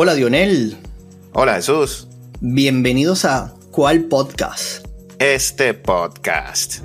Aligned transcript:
Hola 0.00 0.14
Dionel. 0.14 0.76
Hola 1.32 1.56
Jesús. 1.56 2.06
Bienvenidos 2.40 3.24
a 3.24 3.52
¿Cuál 3.72 4.04
podcast? 4.04 4.86
Este 5.18 5.74
podcast. 5.74 6.84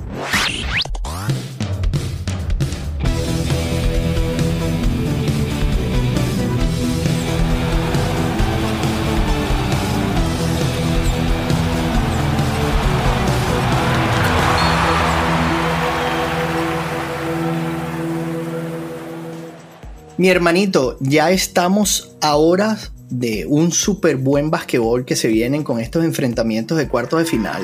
Mi 20.18 20.30
hermanito, 20.30 20.98
ya 21.00 21.30
estamos 21.30 22.16
a 22.21 22.38
horas 22.38 22.91
de 23.20 23.45
un 23.45 23.71
súper 23.71 24.18
buen 24.18 24.50
basquetbol 24.50 25.06
que 25.06 25.15
se 25.15 25.28
vienen 25.28 25.64
con 25.64 25.79
estos 25.79 26.04
enfrentamientos 26.04 26.78
de 26.78 26.88
cuartos 26.88 27.19
de 27.19 27.25
final. 27.25 27.61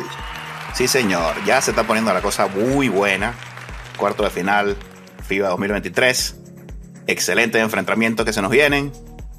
Sí, 0.75 0.87
señor, 0.87 1.35
ya 1.45 1.59
se 1.61 1.71
está 1.71 1.87
poniendo 1.87 2.13
la 2.13 2.21
cosa 2.21 2.47
muy 2.47 2.87
buena. 2.87 3.33
Cuarto 3.97 4.23
de 4.23 4.29
final, 4.29 4.77
FIBA 5.27 5.49
2023. 5.49 6.35
Excelentes 7.07 7.61
enfrentamientos 7.61 8.25
que 8.25 8.33
se 8.33 8.41
nos 8.41 8.51
vienen. 8.51 8.91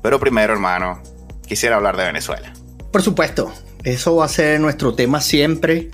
Pero 0.03 0.19
primero, 0.19 0.53
hermano, 0.53 1.01
quisiera 1.47 1.77
hablar 1.77 1.97
de 1.97 2.05
Venezuela. 2.05 2.53
Por 2.91 3.03
supuesto, 3.03 3.53
eso 3.85 4.17
va 4.17 4.25
a 4.25 4.29
ser 4.29 4.59
nuestro 4.59 4.95
tema 4.95 5.21
siempre. 5.21 5.91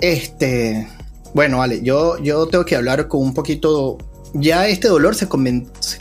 Este, 0.00 0.88
bueno, 1.34 1.58
vale, 1.58 1.82
yo, 1.82 2.18
yo 2.18 2.48
tengo 2.48 2.64
que 2.64 2.74
hablar 2.74 3.06
con 3.06 3.22
un 3.22 3.34
poquito 3.34 3.98
ya 4.34 4.68
este 4.68 4.88
dolor 4.88 5.14
se, 5.14 5.28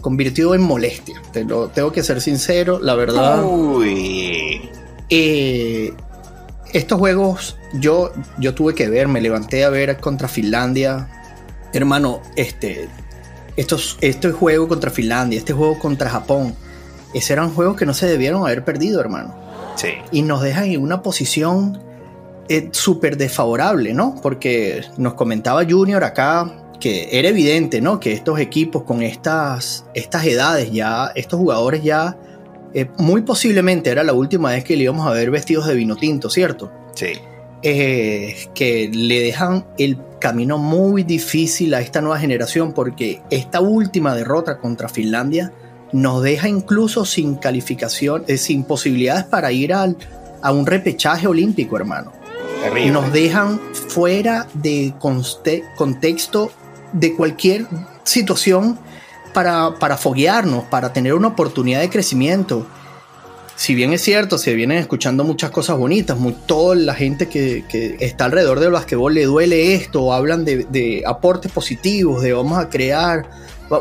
convirtió 0.02 0.56
en 0.56 0.62
molestia. 0.62 1.22
Te 1.32 1.44
lo 1.44 1.70
tengo 1.70 1.92
que 1.92 2.04
ser 2.04 2.22
sincero, 2.22 2.80
la 2.80 2.96
verdad. 2.96 3.44
Uy. 3.44 4.70
Eh, 5.10 5.94
estos 6.74 7.00
juegos 7.00 7.58
yo, 7.74 8.12
yo 8.38 8.54
tuve 8.54 8.76
que 8.76 8.90
ver, 8.90 9.08
me 9.08 9.22
levanté 9.22 9.64
a 9.64 9.70
ver 9.70 9.98
contra 9.98 10.28
Finlandia. 10.28 11.08
Hermano, 11.74 12.22
este, 12.36 12.88
estos, 13.56 13.98
este 14.02 14.32
juego 14.32 14.68
contra 14.68 14.92
Finlandia, 14.92 15.38
este 15.38 15.54
juego 15.54 15.78
contra 15.80 16.10
Japón, 16.10 16.56
esos 17.14 17.32
eran 17.32 17.54
juegos 17.54 17.76
que 17.76 17.86
no 17.86 17.94
se 17.94 18.08
debieron 18.08 18.44
haber 18.44 18.64
perdido, 18.64 19.00
hermano. 19.00 19.36
Sí. 19.76 19.90
Y 20.12 20.22
nos 20.24 20.42
dejan 20.42 20.66
en 20.66 20.82
una 20.82 21.02
posición 21.02 21.80
eh, 22.50 22.70
súper 22.72 23.18
desfavorable, 23.18 23.94
¿no? 23.94 24.16
Porque 24.22 24.84
nos 24.98 25.14
comentaba 25.14 25.64
Junior 25.68 26.04
acá 26.04 26.69
que 26.80 27.10
era 27.12 27.30
evidente, 27.30 27.82
¿no? 27.82 28.00
Que 28.00 28.14
estos 28.14 28.40
equipos 28.40 28.84
con 28.84 29.02
estas, 29.02 29.86
estas 29.94 30.26
edades 30.26 30.72
ya, 30.72 31.12
estos 31.16 31.40
jugadores 31.40 31.84
ya, 31.84 32.18
eh, 32.74 32.88
muy 32.98 33.22
posiblemente 33.22 33.90
era 33.90 34.04
la 34.04 34.14
última 34.14 34.52
vez 34.52 34.64
que 34.64 34.78
le 34.78 34.84
íbamos 34.84 35.08
a 35.08 35.12
ver 35.12 35.32
vestidos 35.32 35.68
de 35.68 35.76
vino 35.76 35.96
tinto, 35.96 36.30
¿cierto? 36.30 36.72
Sí. 36.96 37.14
Eh, 37.62 38.36
que 38.54 38.90
le 38.94 39.20
dejan 39.20 39.66
el 39.78 39.98
camino 40.20 40.58
muy 40.58 41.04
difícil 41.04 41.74
a 41.74 41.82
esta 41.82 42.00
nueva 42.00 42.20
generación 42.20 42.74
porque 42.74 43.22
esta 43.30 43.60
última 43.60 44.16
derrota 44.16 44.60
contra 44.60 44.88
Finlandia 44.88 45.52
nos 45.92 46.22
deja 46.22 46.48
incluso 46.48 47.04
sin 47.06 47.36
calificación, 47.36 48.24
eh, 48.28 48.38
sin 48.38 48.64
posibilidades 48.64 49.26
para 49.26 49.52
ir 49.52 49.74
al, 49.74 49.98
a 50.42 50.52
un 50.52 50.66
repechaje 50.66 51.28
olímpico, 51.28 51.76
hermano. 51.76 52.14
Terrible. 52.64 52.92
Nos 52.92 53.12
dejan 53.12 53.60
fuera 53.88 54.48
de 54.54 54.94
contexto 55.78 56.52
de 56.94 57.16
cualquier 57.16 57.68
situación 58.04 58.80
para, 59.34 59.76
para 59.76 59.98
foguearnos, 59.98 60.66
para 60.66 60.94
tener 60.94 61.14
una 61.14 61.30
oportunidad 61.30 61.82
de 61.82 61.90
crecimiento. 61.90 62.66
Si 63.56 63.76
bien 63.76 63.92
es 63.92 64.02
cierto, 64.02 64.38
se 64.38 64.54
vienen 64.54 64.78
escuchando 64.78 65.24
muchas 65.24 65.52
cosas 65.52 65.78
bonitas, 65.78 66.18
muy, 66.18 66.34
toda 66.46 66.76
la 66.76 66.94
gente 66.94 67.28
que, 67.28 67.98
está 68.00 68.26
alrededor 68.26 68.60
del 68.60 68.72
basquetbol 68.72 69.14
le 69.14 69.26
duele 69.26 69.76
esto, 69.76 70.14
hablan 70.14 70.46
de, 70.46 70.66
de 70.70 71.04
aportes 71.06 71.52
positivos, 71.52 72.22
de 72.22 72.32
vamos 72.32 72.58
a 72.58 72.70
crear 72.70 73.30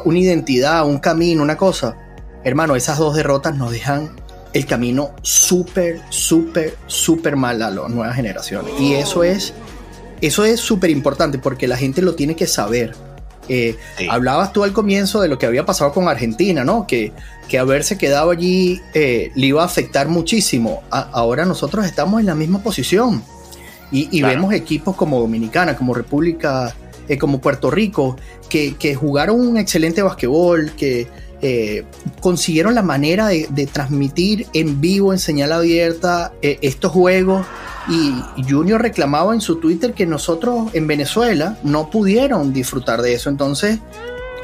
una 0.05 0.19
identidad, 0.19 0.87
un 0.87 0.99
camino, 0.99 1.43
una 1.43 1.57
cosa. 1.57 1.97
Hermano, 2.45 2.77
esas 2.77 2.99
dos 2.99 3.15
derrotas 3.15 3.57
nos 3.57 3.71
dejan 3.71 4.17
el 4.53 4.67
camino 4.67 5.11
súper, 5.23 6.01
súper, 6.11 6.77
súper 6.87 7.37
mal 7.37 7.63
a 7.63 7.71
las 7.71 7.89
nuevas 7.91 8.17
generaciones. 8.17 8.73
Y 8.81 8.95
eso 8.95 9.23
es 9.23 9.55
eso 10.21 10.45
es 10.45 10.61
súper 10.61 10.91
importante 10.91 11.39
porque 11.39 11.69
la 11.69 11.77
gente 11.77 12.03
lo 12.03 12.15
tiene 12.15 12.37
que 12.37 12.47
saber. 12.47 12.95
Eh, 13.49 13.77
hablabas 14.11 14.53
tú 14.53 14.63
al 14.63 14.75
comienzo 14.75 15.23
de 15.23 15.29
lo 15.29 15.39
que 15.39 15.47
había 15.47 15.65
pasado 15.65 15.93
con 15.93 16.07
Argentina, 16.07 16.65
¿no? 16.65 16.87
Que, 16.87 17.13
que 17.49 17.59
haberse 17.59 17.97
quedado 17.97 18.31
allí 18.31 18.81
eh, 18.95 19.33
le 19.35 19.47
iba 19.47 19.63
a 19.63 19.67
afectar 19.67 20.09
muchísimo. 20.09 20.83
ahora 20.91 21.45
nosotros 21.45 21.87
estamos 21.87 22.21
en 22.21 22.27
la 22.27 22.35
misma 22.35 22.63
posición 22.63 23.23
y, 23.91 24.23
vemos 24.23 24.53
equipos 24.53 24.95
como 24.97 25.19
Dominicana, 25.19 25.75
como 25.75 25.95
República, 25.95 26.75
eh, 27.09 27.17
como 27.17 27.41
Puerto 27.41 27.71
Rico, 27.71 28.17
que, 28.51 28.95
jugaron 28.95 29.41
un 29.41 29.57
excelente 29.57 30.03
basquetbol, 30.03 30.73
que 30.73 31.07
consiguieron 32.21 32.75
la 32.75 32.83
manera 32.83 33.29
de, 33.29 33.47
de, 33.51 33.67
transmitir 33.67 34.47
en 34.55 34.81
vivo, 34.81 35.13
en 35.13 35.19
señal 35.19 35.53
abierta, 35.53 36.33
estos 36.43 36.93
juegos 36.93 37.47
y 37.89 38.43
Junior 38.49 38.81
reclamaba 38.81 39.33
en 39.33 39.41
su 39.41 39.57
Twitter 39.57 39.95
que 39.95 40.05
nosotros 40.05 40.71
en 40.75 40.87
Venezuela 40.87 41.59
no 41.63 41.91
pudieron 41.91 42.53
disfrutar 42.53 43.01
de 43.01 43.15
eso. 43.15 43.31
Entonces, 43.31 43.79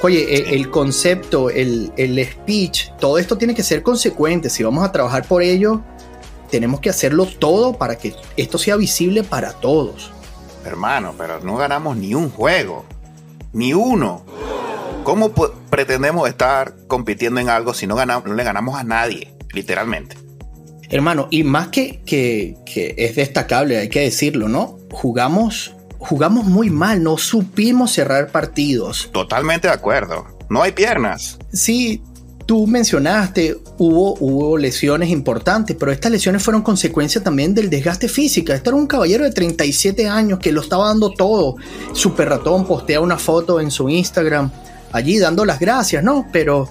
oye, 0.03 0.55
el, 0.55 0.71
concepto, 0.71 1.51
el, 1.51 1.93
speech, 2.31 2.91
todo 2.99 3.19
esto 3.19 3.37
tiene 3.37 3.55
que 3.55 3.63
ser 3.63 3.83
consecuente. 3.83 4.49
Si 4.49 4.63
vamos 4.63 4.85
a 4.85 4.93
trabajar 4.93 5.27
por 5.29 5.43
ello, 5.43 5.83
tenemos 6.51 6.81
que 6.81 6.89
hacerlo 6.89 7.27
todo 7.27 7.75
para 7.75 7.97
que 7.97 8.15
esto 8.37 8.57
sea 8.57 8.77
visible 8.77 9.23
para 9.23 9.53
todos. 9.53 10.11
Hermano, 10.65 11.15
pero 11.19 11.41
no 11.41 11.57
ganamos 11.57 11.99
ni 11.99 12.15
un 12.15 12.31
juego, 12.31 12.87
ni 13.53 13.75
uno. 13.75 14.23
¿Cómo 15.05 15.33
pretendemos 15.69 16.27
estar 16.27 16.75
compitiendo 16.89 17.39
en 17.39 17.51
algo 17.51 17.75
si 17.75 17.87
no, 17.87 17.95
ganamos, 17.95 18.27
no 18.27 18.35
le 18.35 18.43
ganamos 18.43 18.81
a 18.81 18.85
nadie, 18.85 19.37
literalmente? 19.53 20.17
Hermano, 20.89 21.29
y 21.31 21.45
más 21.45 21.69
que, 21.69 22.01
que, 22.07 22.57
es 22.97 23.15
destacable, 23.15 23.77
hay 23.77 23.91
que 23.91 24.01
decirlo, 24.01 24.49
¿no? 24.49 24.79
Jugamos, 24.93 25.75
jugamos 25.99 26.47
muy 26.47 26.71
mal, 26.71 27.03
no 27.03 27.19
supimos 27.19 27.93
cerrar 27.93 28.29
partidos. 28.29 29.11
Totalmente 29.13 29.69
de 29.69 29.75
acuerdo. 29.75 30.27
No 30.49 30.63
hay 30.63 30.73
piernas. 30.73 31.39
Sí, 31.53 32.03
tú 32.47 32.67
mencionaste, 32.67 33.59
hubo, 33.77 34.17
hubo 34.21 34.57
lesiones 34.57 35.11
importantes, 35.11 35.77
pero 35.79 35.93
estas 35.93 36.13
lesiones 36.13 36.43
fueron 36.43 36.63
consecuencia 36.63 37.23
también 37.23 37.55
del 37.55 37.69
desgaste 37.69 38.09
físico. 38.09 38.55
Este 38.55 38.71
era 38.71 38.77
un 38.77 38.87
caballero 38.87 39.25
de 39.25 39.33
37 39.33 40.09
años 40.09 40.39
que 40.39 40.51
lo 40.51 40.63
estaba 40.63 40.89
dando 40.89 41.11
todo. 41.11 41.57
Super 41.93 42.31
Ratón 42.31 42.67
postea 42.67 43.01
una 43.01 43.19
foto 43.19 43.61
en 43.61 43.71
su 43.71 43.91
Instagram 43.91 44.51
allí 44.95 45.19
dando 45.19 45.45
las 45.45 45.59
gracias, 45.59 46.03
¿no? 46.05 46.27
Pero 46.33 46.69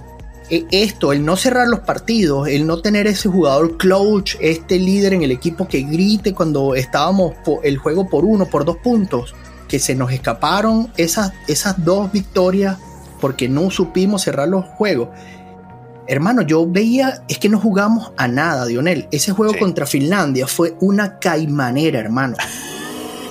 e, 0.49 0.65
esto, 0.71 1.11
el 1.11 1.25
no 1.25 1.35
cerrar 1.35 1.67
los 1.67 1.81
partidos, 1.81 2.47
el 2.47 2.65
no 2.65 2.81
tener 2.81 3.05
ese 3.05 3.27
jugador 3.27 3.77
clutch, 3.77 4.37
este 4.39 4.79
líder 4.79 5.13
en 5.13 5.23
el 5.23 5.31
equipo 5.31 5.67
que 5.67 5.81
grite 5.81 6.33
cuando 6.33 6.73
estábamos 6.73 7.33
el 7.63 7.77
juego 7.77 8.09
por 8.09 8.23
uno, 8.23 8.45
por 8.45 8.63
dos 8.63 8.77
puntos, 8.77 9.35
que 9.67 9.77
se 9.77 9.93
nos 9.93 10.11
escaparon 10.11 10.91
esas, 10.95 11.33
esas 11.47 11.83
dos 11.83 12.11
victorias 12.13 12.77
porque 13.19 13.49
no 13.49 13.69
supimos 13.69 14.23
cerrar 14.23 14.47
los 14.47 14.65
juegos. 14.65 15.09
Hermano, 16.07 16.43
yo 16.43 16.65
veía, 16.65 17.23
es 17.27 17.37
que 17.37 17.49
no 17.49 17.59
jugamos 17.59 18.13
a 18.15 18.29
nada, 18.29 18.65
Dionel. 18.65 19.07
Ese 19.11 19.33
juego 19.33 19.53
contra 19.59 19.85
Finlandia 19.85 20.47
fue 20.47 20.75
una 20.79 21.19
caimanera, 21.19 21.99
hermano. 21.99 22.37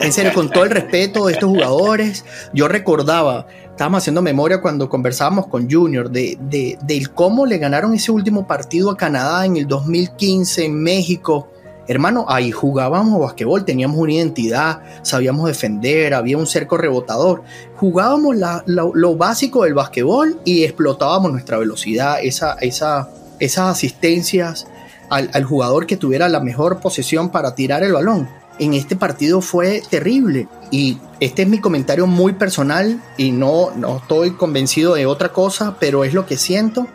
En 0.00 0.12
serio, 0.12 0.32
con 0.34 0.50
todo 0.50 0.64
el 0.64 0.70
respeto 0.70 1.26
de 1.26 1.34
estos 1.34 1.48
jugadores, 1.48 2.24
yo 2.52 2.66
recordaba 2.66 3.46
estábamos 3.72 4.02
haciendo 4.02 4.20
memoria 4.20 4.60
cuando 4.60 4.88
conversábamos 4.88 5.46
con 5.46 5.68
Junior 5.70 6.10
de, 6.10 6.36
de, 6.40 7.06
cómo 7.14 7.46
le 7.46 7.56
ganaron 7.56 7.94
ese 7.94 8.12
último 8.12 8.46
partido 8.46 8.90
a 8.90 8.96
Canadá 8.96 9.46
en 9.46 9.56
el 9.56 9.66
2015 9.66 10.66
en 10.66 10.82
México. 10.82 11.48
Hermano, 11.88 12.26
ahí 12.28 12.52
jugábamos 12.52 13.18
basquetbol, 13.18 13.64
teníamos 13.64 13.98
una 13.98 14.12
identidad, 14.12 14.82
sabíamos 15.02 15.46
defender, 15.46 16.14
había 16.14 16.36
un 16.36 16.46
cerco 16.46 16.76
rebotador. 16.76 17.42
Jugábamos 17.76 18.36
lo 18.66 19.16
básico 19.16 19.64
del 19.64 19.74
basquetbol 19.74 20.38
y 20.44 20.64
explotábamos 20.64 21.32
nuestra 21.32 21.58
velocidad, 21.58 22.18
esa, 22.22 22.54
esa, 22.60 23.08
esas 23.40 23.70
asistencias 23.70 24.66
al, 25.08 25.30
al 25.32 25.44
jugador 25.44 25.86
que 25.86 25.96
tuviera 25.96 26.28
la 26.28 26.40
mejor 26.40 26.78
posesión 26.80 27.30
para 27.30 27.54
tirar 27.54 27.82
el 27.82 27.94
balón 27.94 28.41
en 28.58 28.74
este 28.74 28.96
partido 28.96 29.40
fue 29.40 29.82
terrible. 29.90 30.48
Y 30.70 30.98
este 31.20 31.42
es 31.42 31.48
mi 31.48 31.60
comentario 31.60 32.06
muy 32.06 32.32
personal 32.34 33.02
y 33.16 33.32
no, 33.32 33.70
no 33.76 33.98
estoy 33.98 34.32
convencido 34.32 34.94
de 34.94 35.06
otra 35.06 35.30
cosa, 35.30 35.76
pero 35.78 36.04
es 36.04 36.14
lo 36.14 36.26
que 36.26 36.36
siento. 36.36 36.86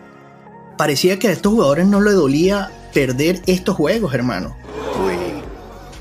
Parecía 0.78 1.20
que 1.20 1.28
a 1.28 1.32
estos 1.32 1.54
jugadores 1.54 1.88
no 1.88 2.02
le 2.02 2.12
dolía 2.12 2.72
perder 2.94 3.42
estos 3.48 3.76
juegos, 3.76 4.14
hermano. 4.14 4.56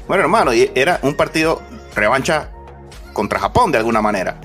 Bueno, 0.06 0.22
hermano, 0.22 0.52
era 0.52 1.00
un 1.02 1.14
partido 1.14 1.60
revancha 1.94 2.50
contra 3.12 3.40
Japón 3.40 3.72
de 3.72 3.78
alguna 3.78 4.00
manera. 4.00 4.40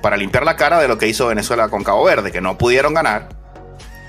Para 0.00 0.16
limpiar 0.16 0.44
la 0.44 0.56
cara 0.56 0.78
de 0.78 0.86
lo 0.86 0.98
que 0.98 1.08
hizo 1.08 1.26
Venezuela 1.26 1.68
con 1.68 1.82
Cabo 1.82 2.04
Verde, 2.04 2.30
que 2.30 2.40
no 2.40 2.58
pudieron 2.58 2.94
ganar, 2.94 3.30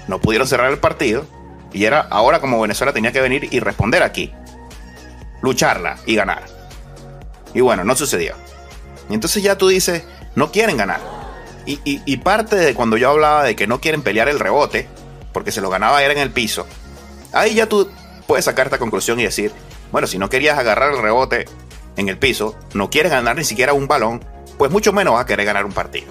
no 0.08 0.20
pudieron 0.20 0.48
cerrar 0.48 0.72
el 0.72 0.78
partido 0.78 1.26
Y 1.74 1.86
era 1.86 2.02
ahora 2.02 2.40
como 2.40 2.62
Venezuela 2.62 2.94
tenía 2.94 3.12
que 3.12 3.22
venir 3.22 3.48
y 3.52 3.60
responder 3.60 4.04
aquí. 4.04 4.34
Lucharla 5.46 5.98
y 6.06 6.16
ganar. 6.16 6.44
Y 7.54 7.62
bueno, 7.62 7.84
no 7.84 7.96
sucedió. 7.96 8.36
Y 9.10 9.14
entonces 9.14 9.44
ya 9.44 9.58
tú 9.58 9.68
dices, 9.68 10.04
no 10.34 10.52
quieren 10.52 10.76
ganar. 10.76 11.00
Y, 11.68 11.80
y, 11.84 12.18
parte 12.18 12.56
de 12.56 12.76
cuando 12.76 12.98
yo 12.98 13.10
hablaba 13.10 13.44
de 13.44 13.56
que 13.56 13.66
no 13.66 13.82
quieren 13.82 14.04
pelear 14.04 14.28
el 14.30 14.40
rebote, 14.40 14.88
porque 15.34 15.52
se 15.52 15.62
lo 15.62 15.70
ganaba 15.70 16.04
era 16.04 16.14
en 16.14 16.20
el 16.20 16.32
piso, 16.32 16.68
ahí 17.32 17.56
ya 17.56 17.68
tú 17.68 17.90
puedes 18.28 18.46
sacar 18.46 18.68
esta 18.68 18.78
conclusión 18.78 19.20
y 19.20 19.24
decir, 19.24 19.52
bueno, 19.92 20.06
si 20.06 20.20
no 20.20 20.30
querías 20.30 20.60
agarrar 20.60 20.92
el 20.92 21.02
rebote 21.02 21.46
en 21.98 22.10
el 22.10 22.20
piso, 22.20 22.56
no 22.74 22.92
quieres 22.92 23.12
ganar 23.12 23.36
ni 23.36 23.44
siquiera 23.44 23.74
un 23.74 23.88
balón, 23.88 24.24
pues 24.60 24.70
mucho 24.72 24.94
menos 24.94 25.14
vas 25.14 25.24
a 25.24 25.26
querer 25.26 25.46
ganar 25.46 25.66
un 25.66 25.72
partido. 25.72 26.06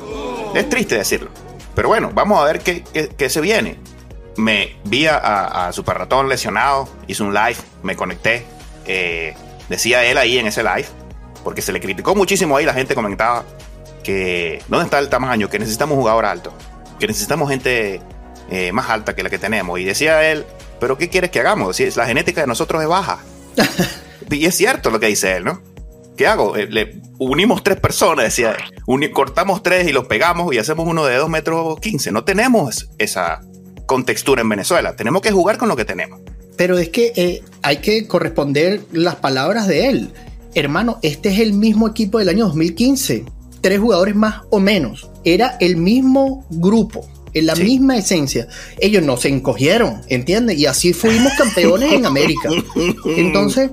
Es 0.55 0.69
triste 0.69 0.97
decirlo. 0.97 1.31
Pero 1.75 1.89
bueno, 1.89 2.11
vamos 2.13 2.41
a 2.41 2.45
ver 2.45 2.61
qué, 2.61 2.83
qué, 3.17 3.29
se 3.29 3.41
viene. 3.41 3.79
Me 4.37 4.77
vi 4.85 5.07
a, 5.07 5.17
a, 5.67 5.73
Super 5.73 5.99
Ratón 5.99 6.29
lesionado, 6.29 6.89
hice 7.07 7.23
un 7.23 7.33
live, 7.33 7.57
me 7.83 7.95
conecté. 7.95 8.45
Eh, 8.87 9.35
decía 9.69 10.05
él 10.05 10.19
ahí 10.19 10.39
en 10.39 10.47
ese 10.47 10.63
live, 10.63 10.87
porque 11.43 11.63
se 11.63 11.73
le 11.73 11.81
criticó 11.81 12.15
muchísimo 12.15 12.57
ahí, 12.57 12.65
la 12.65 12.75
gente 12.75 12.95
comentaba 12.95 13.45
que 14.03 14.63
¿dónde 14.69 14.85
está 14.85 14.99
el 14.99 15.09
tamaño? 15.09 15.49
Que 15.49 15.59
necesitamos 15.59 15.97
un 15.97 16.03
jugador 16.03 16.27
alto, 16.27 16.53
que 17.01 17.07
necesitamos 17.07 17.51
gente 17.51 18.01
eh, 18.51 18.73
más 18.73 18.91
alta 18.91 19.17
que 19.17 19.23
la 19.23 19.31
que 19.31 19.39
tenemos. 19.39 19.79
Y 19.81 19.85
decía 19.85 20.31
él, 20.31 20.45
pero 20.79 20.99
¿qué 20.99 21.09
quieres 21.09 21.31
que 21.31 21.41
hagamos? 21.41 21.77
Si 21.77 21.91
la 21.93 22.07
genética 22.07 22.43
de 22.43 22.47
nosotros 22.47 22.83
es 22.83 22.89
baja. 22.89 23.19
y 24.31 24.47
es 24.47 24.55
cierto 24.55 24.91
lo 24.91 25.01
que 25.01 25.07
dice 25.07 25.37
él, 25.37 25.45
¿no? 25.45 25.63
¿Qué 26.17 26.27
hago? 26.29 26.57
Eh, 26.57 26.69
le 26.71 27.01
unimos 27.19 27.65
tres 27.65 27.81
personas, 27.81 28.27
decía, 28.27 28.57
cortamos 29.13 29.63
tres 29.63 29.89
y 29.89 29.93
los 29.93 30.07
pegamos 30.07 30.55
y 30.55 30.59
hacemos 30.59 30.87
uno 30.87 31.05
de 31.05 31.17
2 31.17 31.29
metros 31.29 31.81
15. 31.81 32.13
No 32.13 32.25
tenemos 32.25 32.91
esa 32.99 33.41
contextura 33.87 34.43
en 34.43 34.49
Venezuela. 34.49 34.95
Tenemos 34.95 35.23
que 35.23 35.33
jugar 35.33 35.59
con 35.59 35.69
lo 35.69 35.77
que 35.77 35.85
tenemos. 35.85 36.21
Pero 36.57 36.79
es 36.79 36.89
que 36.89 37.13
eh, 37.17 37.43
hay 37.63 37.79
que 37.79 38.07
corresponder 38.07 38.83
las 38.93 39.17
palabras 39.17 39.67
de 39.67 39.89
él. 39.89 40.13
Hermano, 40.55 40.99
este 41.03 41.31
es 41.31 41.41
el 41.41 41.53
mismo 41.53 41.89
equipo 41.89 42.19
del 42.19 42.29
año 42.29 42.47
2015. 42.47 43.25
Tres 43.61 43.81
jugadores 43.81 44.15
más 44.15 44.43
o 44.51 44.61
menos. 44.61 45.11
Era 45.25 45.57
el 45.61 45.77
mismo 45.77 46.47
grupo 46.51 47.09
en 47.35 47.47
la 47.47 47.55
misma 47.57 47.97
esencia. 47.97 48.47
Ellos 48.79 49.03
no 49.03 49.17
se 49.17 49.29
encogieron, 49.29 50.01
¿entiendes? 50.09 50.59
Y 50.59 50.67
así 50.67 50.93
fuimos 50.93 51.33
campeones 51.39 51.93
en 51.93 52.07
América. 52.07 52.49
Entonces, 53.05 53.71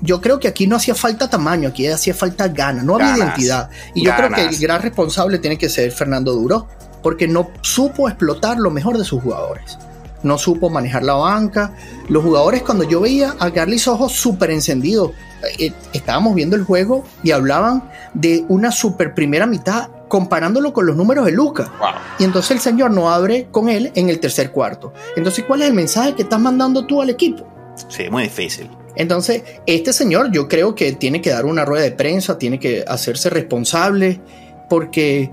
yo 0.00 0.20
creo 0.20 0.40
que 0.40 0.48
aquí 0.48 0.66
no 0.66 0.76
hacía 0.76 0.94
falta 0.94 1.30
tamaño, 1.30 1.68
aquí 1.68 1.86
hacía 1.86 2.14
falta 2.14 2.48
ganas, 2.48 2.84
no 2.84 2.96
había 2.96 3.16
identidad. 3.16 3.70
Y 3.94 4.04
yo 4.04 4.14
creo 4.16 4.30
que 4.30 4.42
el 4.42 4.58
gran 4.58 4.82
responsable 4.82 5.38
tiene 5.38 5.58
que 5.58 5.68
ser 5.68 5.92
Fernando 5.92 6.32
Duro, 6.32 6.66
porque 7.02 7.28
no 7.28 7.50
supo 7.60 8.08
explotar 8.08 8.58
lo 8.58 8.70
mejor 8.70 8.98
de 8.98 9.04
sus 9.04 9.22
jugadores. 9.22 9.78
No 10.22 10.38
supo 10.38 10.70
manejar 10.70 11.02
la 11.02 11.14
banca. 11.14 11.74
Los 12.08 12.22
jugadores, 12.22 12.62
cuando 12.62 12.84
yo 12.84 13.00
veía 13.00 13.34
a 13.38 13.50
Carlis 13.50 13.88
Ojos 13.88 14.12
súper 14.12 14.50
encendido, 14.50 15.12
eh, 15.58 15.72
estábamos 15.92 16.34
viendo 16.34 16.56
el 16.56 16.64
juego 16.64 17.04
y 17.22 17.32
hablaban 17.32 17.90
de 18.14 18.44
una 18.48 18.70
super 18.70 19.14
primera 19.14 19.46
mitad 19.46 19.88
comparándolo 20.08 20.72
con 20.72 20.86
los 20.86 20.94
números 20.94 21.24
de 21.24 21.32
Lucas. 21.32 21.70
Y 22.18 22.24
entonces 22.24 22.50
el 22.50 22.60
señor 22.60 22.90
no 22.90 23.10
abre 23.10 23.48
con 23.50 23.68
él 23.68 23.90
en 23.94 24.10
el 24.10 24.20
tercer 24.20 24.52
cuarto. 24.52 24.92
Entonces, 25.16 25.44
¿cuál 25.46 25.62
es 25.62 25.68
el 25.68 25.74
mensaje 25.74 26.14
que 26.14 26.22
estás 26.22 26.38
mandando 26.38 26.86
tú 26.86 27.00
al 27.00 27.08
equipo? 27.08 27.46
Sí, 27.88 28.10
muy 28.10 28.24
difícil. 28.24 28.68
Entonces, 28.94 29.42
este 29.66 29.92
señor 29.92 30.30
yo 30.30 30.48
creo 30.48 30.74
que 30.74 30.92
tiene 30.92 31.22
que 31.22 31.30
dar 31.30 31.46
una 31.46 31.64
rueda 31.64 31.84
de 31.84 31.92
prensa, 31.92 32.36
tiene 32.36 32.58
que 32.58 32.84
hacerse 32.86 33.30
responsable, 33.30 34.20
porque 34.68 35.30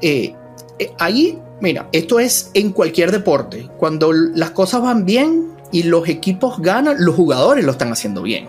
eh, 0.00 0.34
eh, 0.78 0.92
ahí, 0.98 1.38
mira, 1.60 1.88
esto 1.92 2.20
es 2.20 2.50
en 2.54 2.72
cualquier 2.72 3.12
deporte. 3.12 3.68
Cuando 3.78 4.12
las 4.12 4.50
cosas 4.50 4.82
van 4.82 5.04
bien 5.04 5.52
y 5.72 5.84
los 5.84 6.08
equipos 6.08 6.60
ganan, 6.60 6.96
los 6.98 7.14
jugadores 7.14 7.64
lo 7.64 7.72
están 7.72 7.92
haciendo 7.92 8.22
bien. 8.22 8.48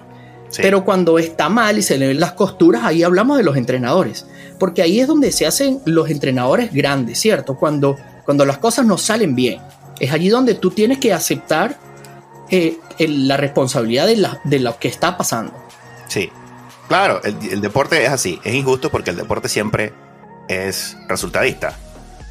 Pero 0.56 0.86
cuando 0.86 1.20
está 1.20 1.50
mal 1.50 1.78
y 1.78 1.82
se 1.82 1.98
le 1.98 2.08
ven 2.08 2.20
las 2.20 2.32
costuras, 2.32 2.84
ahí 2.84 3.04
hablamos 3.04 3.38
de 3.38 3.44
los 3.44 3.58
entrenadores. 3.58 4.26
Porque 4.58 4.82
ahí 4.82 5.00
es 5.00 5.08
donde 5.08 5.32
se 5.32 5.46
hacen 5.46 5.82
los 5.86 6.10
entrenadores 6.10 6.74
grandes, 6.74 7.20
¿cierto? 7.20 7.58
Cuando, 7.58 7.98
cuando 8.26 8.46
las 8.46 8.58
cosas 8.58 8.86
no 8.86 8.98
salen 8.98 9.36
bien. 9.36 9.60
Es 10.00 10.12
allí 10.12 10.30
donde 10.30 10.56
tú 10.56 10.72
tienes 10.72 11.00
que 11.00 11.14
aceptar 11.14 11.78
eh, 12.50 12.78
la 13.00 13.38
responsabilidad 13.38 14.08
de, 14.08 14.60
lo 14.60 14.80
que 14.80 14.88
está 14.88 15.18
pasando. 15.18 15.54
Sí, 16.08 16.30
claro, 16.88 17.22
el, 17.24 17.62
deporte 17.62 18.04
es 18.04 18.10
así, 18.10 18.40
es 18.44 18.56
injusto 18.56 18.90
porque 18.90 19.10
el 19.10 19.18
deporte 19.18 19.50
siempre 19.50 19.94
es 20.48 20.98
resultadista. 21.08 21.78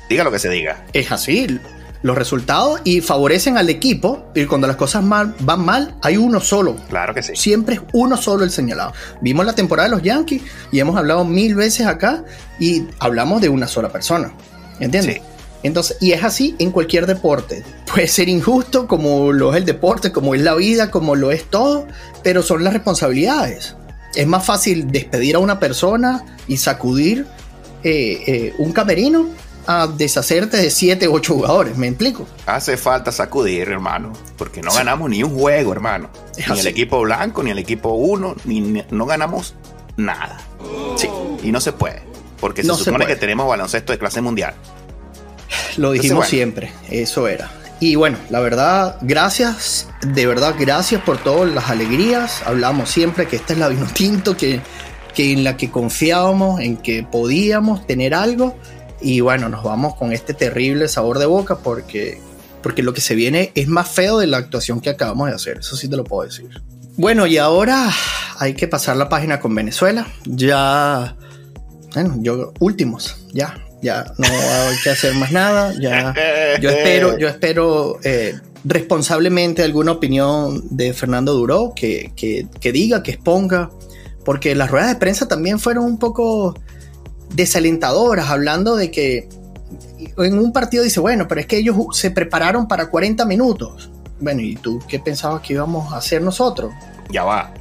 Diga 0.08 0.24
lo 0.24 0.30
que 0.30 0.38
se 0.38 0.48
diga. 0.48 0.84
Es 0.92 1.10
así, 1.10 1.60
los 2.02 2.16
resultados 2.16 2.80
y 2.84 3.00
favorecen 3.00 3.58
al 3.58 3.68
equipo 3.68 4.26
y 4.34 4.44
cuando 4.44 4.66
las 4.66 4.76
cosas 4.76 5.02
mal, 5.02 5.34
van 5.40 5.64
mal 5.64 5.94
hay 6.02 6.16
uno 6.16 6.40
solo. 6.40 6.76
Claro 6.88 7.14
que 7.14 7.22
sí. 7.22 7.32
Siempre 7.34 7.76
es 7.76 7.80
uno 7.92 8.16
solo 8.16 8.44
el 8.44 8.50
señalado. 8.50 8.92
Vimos 9.20 9.44
la 9.44 9.54
temporada 9.54 9.88
de 9.88 9.94
los 9.94 10.04
Yankees 10.04 10.42
y 10.70 10.78
hemos 10.78 10.96
hablado 10.96 11.24
mil 11.24 11.54
veces 11.54 11.86
acá 11.86 12.24
y 12.60 12.84
hablamos 13.00 13.40
de 13.40 13.48
una 13.48 13.66
sola 13.66 13.88
persona. 13.88 14.32
¿Entiendes? 14.78 15.16
Sí. 15.16 15.22
Entonces, 15.62 15.96
y 16.00 16.12
es 16.12 16.22
así 16.22 16.54
en 16.60 16.70
cualquier 16.70 17.06
deporte. 17.06 17.64
Puede 17.92 18.06
ser 18.06 18.28
injusto 18.28 18.86
como 18.86 19.32
lo 19.32 19.52
es 19.52 19.56
el 19.56 19.64
deporte, 19.64 20.12
como 20.12 20.34
es 20.34 20.42
la 20.42 20.54
vida, 20.54 20.92
como 20.92 21.16
lo 21.16 21.32
es 21.32 21.44
todo, 21.50 21.88
pero 22.22 22.42
son 22.42 22.62
las 22.62 22.72
responsabilidades. 22.72 23.74
Es 24.14 24.28
más 24.28 24.44
fácil 24.44 24.92
despedir 24.92 25.34
a 25.34 25.40
una 25.40 25.58
persona 25.58 26.24
y 26.46 26.58
sacudir 26.58 27.26
eh, 27.82 28.22
eh, 28.26 28.54
un 28.58 28.72
camerino 28.72 29.28
a 29.66 29.86
deshacerte 29.86 30.56
de 30.56 30.70
7 30.70 31.08
u 31.08 31.14
8 31.14 31.34
jugadores, 31.34 31.76
¿me 31.76 31.88
explico? 31.88 32.26
Hace 32.46 32.76
falta 32.76 33.12
sacudir, 33.12 33.68
hermano, 33.68 34.12
porque 34.36 34.62
no 34.62 34.72
ganamos 34.72 35.10
ni 35.10 35.22
un 35.22 35.36
juego, 35.36 35.72
hermano. 35.72 36.10
ni 36.48 36.58
el 36.58 36.66
equipo 36.66 37.00
blanco, 37.00 37.42
ni 37.42 37.50
el 37.50 37.58
equipo 37.58 37.90
1, 37.90 38.36
ni, 38.44 38.82
no 38.90 39.06
ganamos 39.06 39.54
nada. 39.96 40.38
Sí. 40.96 41.08
Y 41.42 41.52
no 41.52 41.60
se 41.60 41.72
puede, 41.72 42.02
porque 42.40 42.62
se 42.62 42.74
supone 42.74 43.06
que 43.06 43.16
tenemos 43.16 43.48
baloncesto 43.48 43.92
de 43.92 43.98
clase 43.98 44.20
mundial. 44.20 44.54
Lo 45.76 45.92
dijimos 45.92 46.26
siempre, 46.26 46.72
eso 46.90 47.28
era. 47.28 47.50
Y 47.78 47.94
bueno, 47.94 48.16
la 48.30 48.40
verdad, 48.40 48.96
gracias, 49.02 49.88
de 50.00 50.26
verdad, 50.26 50.54
gracias 50.58 51.02
por 51.02 51.18
todas 51.18 51.52
las 51.52 51.68
alegrías. 51.68 52.42
Hablamos 52.46 52.88
siempre 52.88 53.26
que 53.26 53.36
esta 53.36 53.52
es 53.52 53.58
la 53.58 53.68
vino 53.68 53.86
tinto, 53.92 54.36
que, 54.36 54.60
que 55.14 55.32
en 55.32 55.44
la 55.44 55.58
que 55.58 55.70
confiábamos, 55.70 56.60
en 56.60 56.78
que 56.78 57.02
podíamos 57.02 57.86
tener 57.86 58.14
algo. 58.14 58.56
Y 59.00 59.20
bueno, 59.20 59.48
nos 59.48 59.62
vamos 59.62 59.94
con 59.94 60.12
este 60.12 60.34
terrible 60.34 60.88
sabor 60.88 61.19
de 61.19 61.26
boca 61.26 61.58
porque, 61.58 62.20
porque 62.62 62.82
lo 62.82 62.93
que 62.94 63.00
se 63.00 63.14
viene 63.14 63.52
es 63.54 63.69
más 63.69 63.88
feo 63.88 64.19
de 64.19 64.26
la 64.26 64.38
actuación 64.38 64.81
que 64.81 64.90
acabamos 64.90 65.28
de 65.28 65.34
hacer. 65.34 65.58
Eso 65.58 65.76
sí 65.76 65.88
te 65.88 65.96
lo 65.96 66.04
puedo 66.04 66.28
decir. 66.28 66.48
Bueno, 66.96 67.26
y 67.26 67.37
ahora 67.37 67.90
hay 68.38 68.54
que 68.54 68.68
pasar 68.68 68.97
la 68.97 69.09
página 69.09 69.38
con 69.38 69.54
Venezuela. 69.54 70.06
Ya, 70.25 71.16
bueno, 71.94 72.16
yo, 72.20 72.52
últimos, 72.59 73.16
ya, 73.32 73.59
ya 73.82 74.12
no 74.16 74.26
hay 74.26 74.76
que 74.82 74.90
hacer 74.90 75.14
más 75.14 75.30
nada, 75.30 75.75
ya 75.78 76.14
yo 76.61 76.70
espero, 76.70 77.18
yo 77.18 77.28
espero 77.28 77.99
eh, 78.02 78.38
responsablemente 78.64 79.62
alguna 79.62 79.92
opinión 79.92 80.62
de 80.70 80.92
Fernando 80.92 81.35
Duró 81.35 81.73
que, 81.75 82.12
que, 82.16 82.73
diga, 82.73 83.02
que 83.02 83.12
exponga, 83.12 83.70
porque 84.25 84.54
las 84.54 84.70
ruedas 84.70 84.88
de 84.88 84.97
prensa 84.97 85.28
también 85.28 85.59
fueron 85.61 85.85
un 85.85 85.99
poco 85.99 86.59
desalentadoras, 87.35 88.30
hablando 88.30 88.76
de 88.76 88.90
que 88.90 89.28
en 90.18 90.38
un 90.38 90.52
partido 90.52 90.85
dice, 90.85 91.00
bueno, 91.00 91.26
pero 91.28 91.40
es 91.40 91.47
que 91.47 91.59
ellos 91.59 91.76
se 91.92 92.11
prepararon 92.11 92.68
para 92.68 92.88
40 92.88 93.25
minutos. 93.25 93.90
Bueno, 94.21 94.40
¿y 94.40 94.56
tú 94.56 94.83
qué 94.88 94.99
pensabas 94.99 95.42
que 95.42 95.54
íbamos 95.54 95.92
a 95.92 95.99
hacer 95.99 96.23
nosotros? 96.23 96.73
Ya 97.11 97.25
va. 97.25 97.52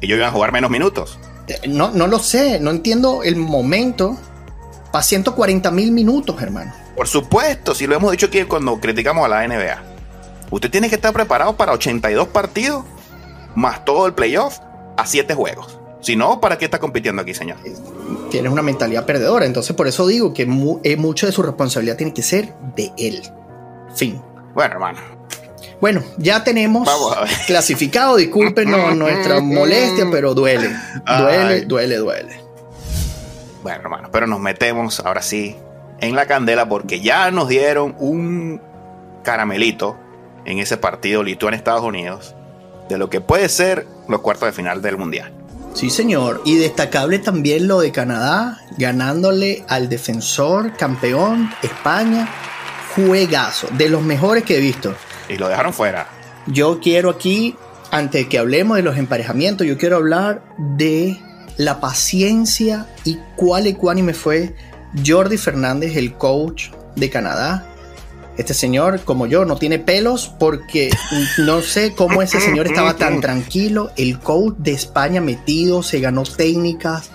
¿Ellos 0.00 0.16
iban 0.16 0.30
a 0.30 0.32
jugar 0.32 0.52
menos 0.52 0.70
minutos? 0.70 1.18
Eh, 1.48 1.68
no, 1.68 1.90
no 1.90 2.06
lo 2.06 2.18
sé, 2.18 2.60
no 2.60 2.70
entiendo 2.70 3.22
el 3.22 3.36
momento 3.36 4.16
para 4.92 5.02
140 5.02 5.70
mil 5.70 5.92
minutos, 5.92 6.40
hermano. 6.40 6.72
Por 6.96 7.06
supuesto, 7.06 7.74
si 7.74 7.86
lo 7.86 7.94
hemos 7.94 8.10
dicho 8.10 8.26
aquí 8.26 8.42
cuando 8.44 8.78
criticamos 8.80 9.24
a 9.24 9.28
la 9.28 9.46
NBA. 9.46 9.82
Usted 10.50 10.70
tiene 10.70 10.88
que 10.88 10.94
estar 10.94 11.12
preparado 11.12 11.56
para 11.56 11.72
82 11.72 12.28
partidos, 12.28 12.84
más 13.54 13.84
todo 13.84 14.06
el 14.06 14.14
playoff, 14.14 14.58
a 14.96 15.06
7 15.06 15.34
juegos. 15.34 15.78
Si 16.00 16.16
no, 16.16 16.40
¿para 16.40 16.58
qué 16.58 16.64
está 16.64 16.78
compitiendo 16.78 17.22
aquí, 17.22 17.34
señor? 17.34 17.58
Tienes 18.30 18.52
una 18.52 18.62
mentalidad 18.62 19.04
perdedora. 19.04 19.46
Entonces, 19.46 19.74
por 19.74 19.88
eso 19.88 20.06
digo 20.06 20.32
que 20.32 20.42
eh, 20.84 20.96
mucho 20.96 21.26
de 21.26 21.32
su 21.32 21.42
responsabilidad 21.42 21.96
tiene 21.96 22.14
que 22.14 22.22
ser 22.22 22.54
de 22.76 22.92
él. 22.96 23.22
Fin. 23.94 24.20
Bueno, 24.54 24.74
hermano. 24.74 24.98
Bueno, 25.80 26.02
ya 26.16 26.44
tenemos 26.44 26.88
clasificado. 27.46 28.16
Discúlpenos 28.16 28.96
nuestra 28.96 29.40
molestia, 29.40 30.06
pero 30.10 30.34
duele. 30.34 30.70
Duele, 31.06 31.60
duele, 31.62 31.96
duele. 31.96 32.40
Bueno, 33.62 33.80
hermano, 33.82 34.08
pero 34.12 34.26
nos 34.26 34.40
metemos 34.40 35.00
ahora 35.00 35.20
sí 35.20 35.56
en 36.00 36.14
la 36.14 36.26
candela 36.26 36.68
porque 36.68 37.00
ya 37.00 37.30
nos 37.30 37.48
dieron 37.48 37.96
un 37.98 38.60
caramelito 39.24 39.96
en 40.44 40.58
ese 40.58 40.76
partido 40.76 41.22
Lituania-Estados 41.22 41.82
Unidos 41.82 42.34
de 42.88 42.98
lo 42.98 43.10
que 43.10 43.20
puede 43.20 43.48
ser 43.48 43.86
los 44.08 44.20
cuartos 44.20 44.46
de 44.46 44.52
final 44.52 44.80
del 44.80 44.96
Mundial. 44.96 45.32
Sí, 45.74 45.90
señor. 45.90 46.42
Y 46.44 46.56
destacable 46.56 47.18
también 47.18 47.68
lo 47.68 47.80
de 47.80 47.92
Canadá, 47.92 48.60
ganándole 48.76 49.64
al 49.68 49.88
defensor 49.88 50.76
campeón 50.76 51.50
España. 51.62 52.28
Juegazo, 52.94 53.68
de 53.76 53.88
los 53.88 54.02
mejores 54.02 54.42
que 54.42 54.56
he 54.56 54.60
visto. 54.60 54.94
Y 55.28 55.36
lo 55.36 55.48
dejaron 55.48 55.72
fuera. 55.72 56.08
Yo 56.46 56.80
quiero 56.80 57.10
aquí, 57.10 57.54
antes 57.90 58.24
de 58.24 58.28
que 58.28 58.38
hablemos 58.38 58.76
de 58.76 58.82
los 58.82 58.96
emparejamientos, 58.96 59.66
yo 59.66 59.78
quiero 59.78 59.96
hablar 59.96 60.42
de 60.58 61.20
la 61.58 61.80
paciencia 61.80 62.86
y 63.04 63.18
cuál 63.36 63.66
ecuánime 63.66 64.14
fue 64.14 64.54
Jordi 65.06 65.36
Fernández, 65.36 65.96
el 65.96 66.14
coach 66.14 66.70
de 66.96 67.10
Canadá. 67.10 67.66
Este 68.38 68.54
señor, 68.54 69.00
como 69.00 69.26
yo, 69.26 69.44
no 69.44 69.56
tiene 69.56 69.80
pelos 69.80 70.32
porque 70.38 70.90
no 71.38 71.60
sé 71.60 71.92
cómo 71.94 72.22
ese 72.22 72.40
señor 72.40 72.68
estaba 72.68 72.94
tan 72.94 73.20
tranquilo. 73.20 73.90
El 73.96 74.20
coach 74.20 74.54
de 74.58 74.72
España 74.72 75.20
metido, 75.20 75.82
se 75.82 75.98
ganó 75.98 76.22
técnicas. 76.22 77.10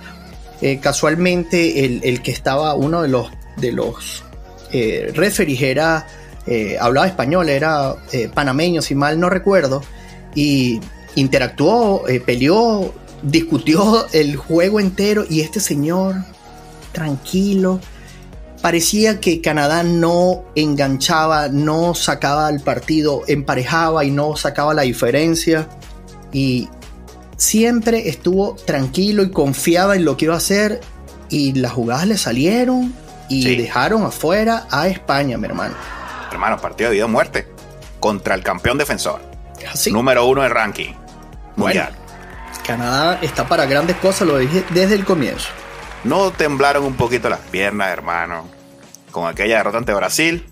Eh, 0.62 0.80
casualmente, 0.82 1.86
el, 1.86 2.22
que 2.22 2.32
estaba, 2.32 2.74
uno 2.76 3.02
de 3.02 3.08
los, 3.08 3.30
de 3.58 3.72
los 3.72 4.24
eh, 4.74 5.14
era, 5.62 6.08
eh, 6.46 6.78
hablaba 6.80 7.08
español, 7.08 7.48
era 7.48 7.96
eh, 8.12 8.30
panameño, 8.34 8.82
si 8.82 8.96
mal 8.96 9.20
no 9.20 9.30
recuerdo, 9.30 9.82
y 10.36 10.82
interactuó, 11.16 12.04
peleó, 12.26 12.94
discutió 13.22 14.08
el 14.12 14.36
juego 14.36 14.80
entero 14.80 15.26
y 15.30 15.42
este 15.42 15.60
señor, 15.60 16.16
tranquilo, 16.92 17.80
parecía 18.64 19.20
que 19.20 19.42
Canadá 19.42 19.84
no 19.84 20.46
enganchaba, 20.56 21.50
no 21.50 21.94
sacaba 21.96 22.50
el 22.50 22.62
partido, 22.62 23.24
emparejaba 23.28 24.06
y 24.06 24.12
no 24.12 24.38
sacaba 24.38 24.74
la 24.74 24.84
diferencia. 24.84 25.68
Y 26.32 26.70
siempre 27.36 28.08
estuvo 28.08 28.56
tranquilo 28.56 29.22
y 29.22 29.32
confiaba 29.32 29.98
en 29.98 30.06
lo 30.06 30.16
que 30.16 30.26
iba 30.26 30.36
a 30.36 30.38
hacer. 30.38 30.80
Y 31.30 31.52
las 31.60 31.74
jugadas 31.74 32.08
le 32.08 32.18
salieron 32.18 32.94
y 33.28 33.54
dejaron 33.58 34.06
afuera 34.06 34.66
a 34.72 34.88
España, 34.88 35.38
mi 35.38 35.46
hermano. 35.46 35.76
Hermano, 36.32 36.58
partido 36.58 36.90
de 36.90 36.96
vida 36.96 37.06
o 37.06 37.10
muerte 37.10 37.46
contra 38.00 38.34
el 38.34 38.44
campeón 38.44 38.78
defensor. 38.78 39.20
Número 39.92 40.26
uno 40.26 40.42
del 40.42 40.52
ranking 40.52 40.94
mundial. 41.58 41.94
Canadá 42.66 43.20
está 43.22 43.46
para 43.46 43.66
grandes 43.66 43.98
cosas, 43.98 44.26
lo 44.26 44.38
dije 44.38 44.64
desde 44.70 44.96
el 44.96 45.04
comienzo. 45.04 45.50
¿No 46.04 46.32
temblaron 46.32 46.84
un 46.84 46.96
poquito 46.96 47.30
las 47.30 47.40
piernas, 47.40 47.90
hermano? 47.90 48.46
Con 49.12 49.28
aquella 49.28 49.58
derrota 49.58 49.78
ante 49.78 49.94
Brasil. 49.94 50.44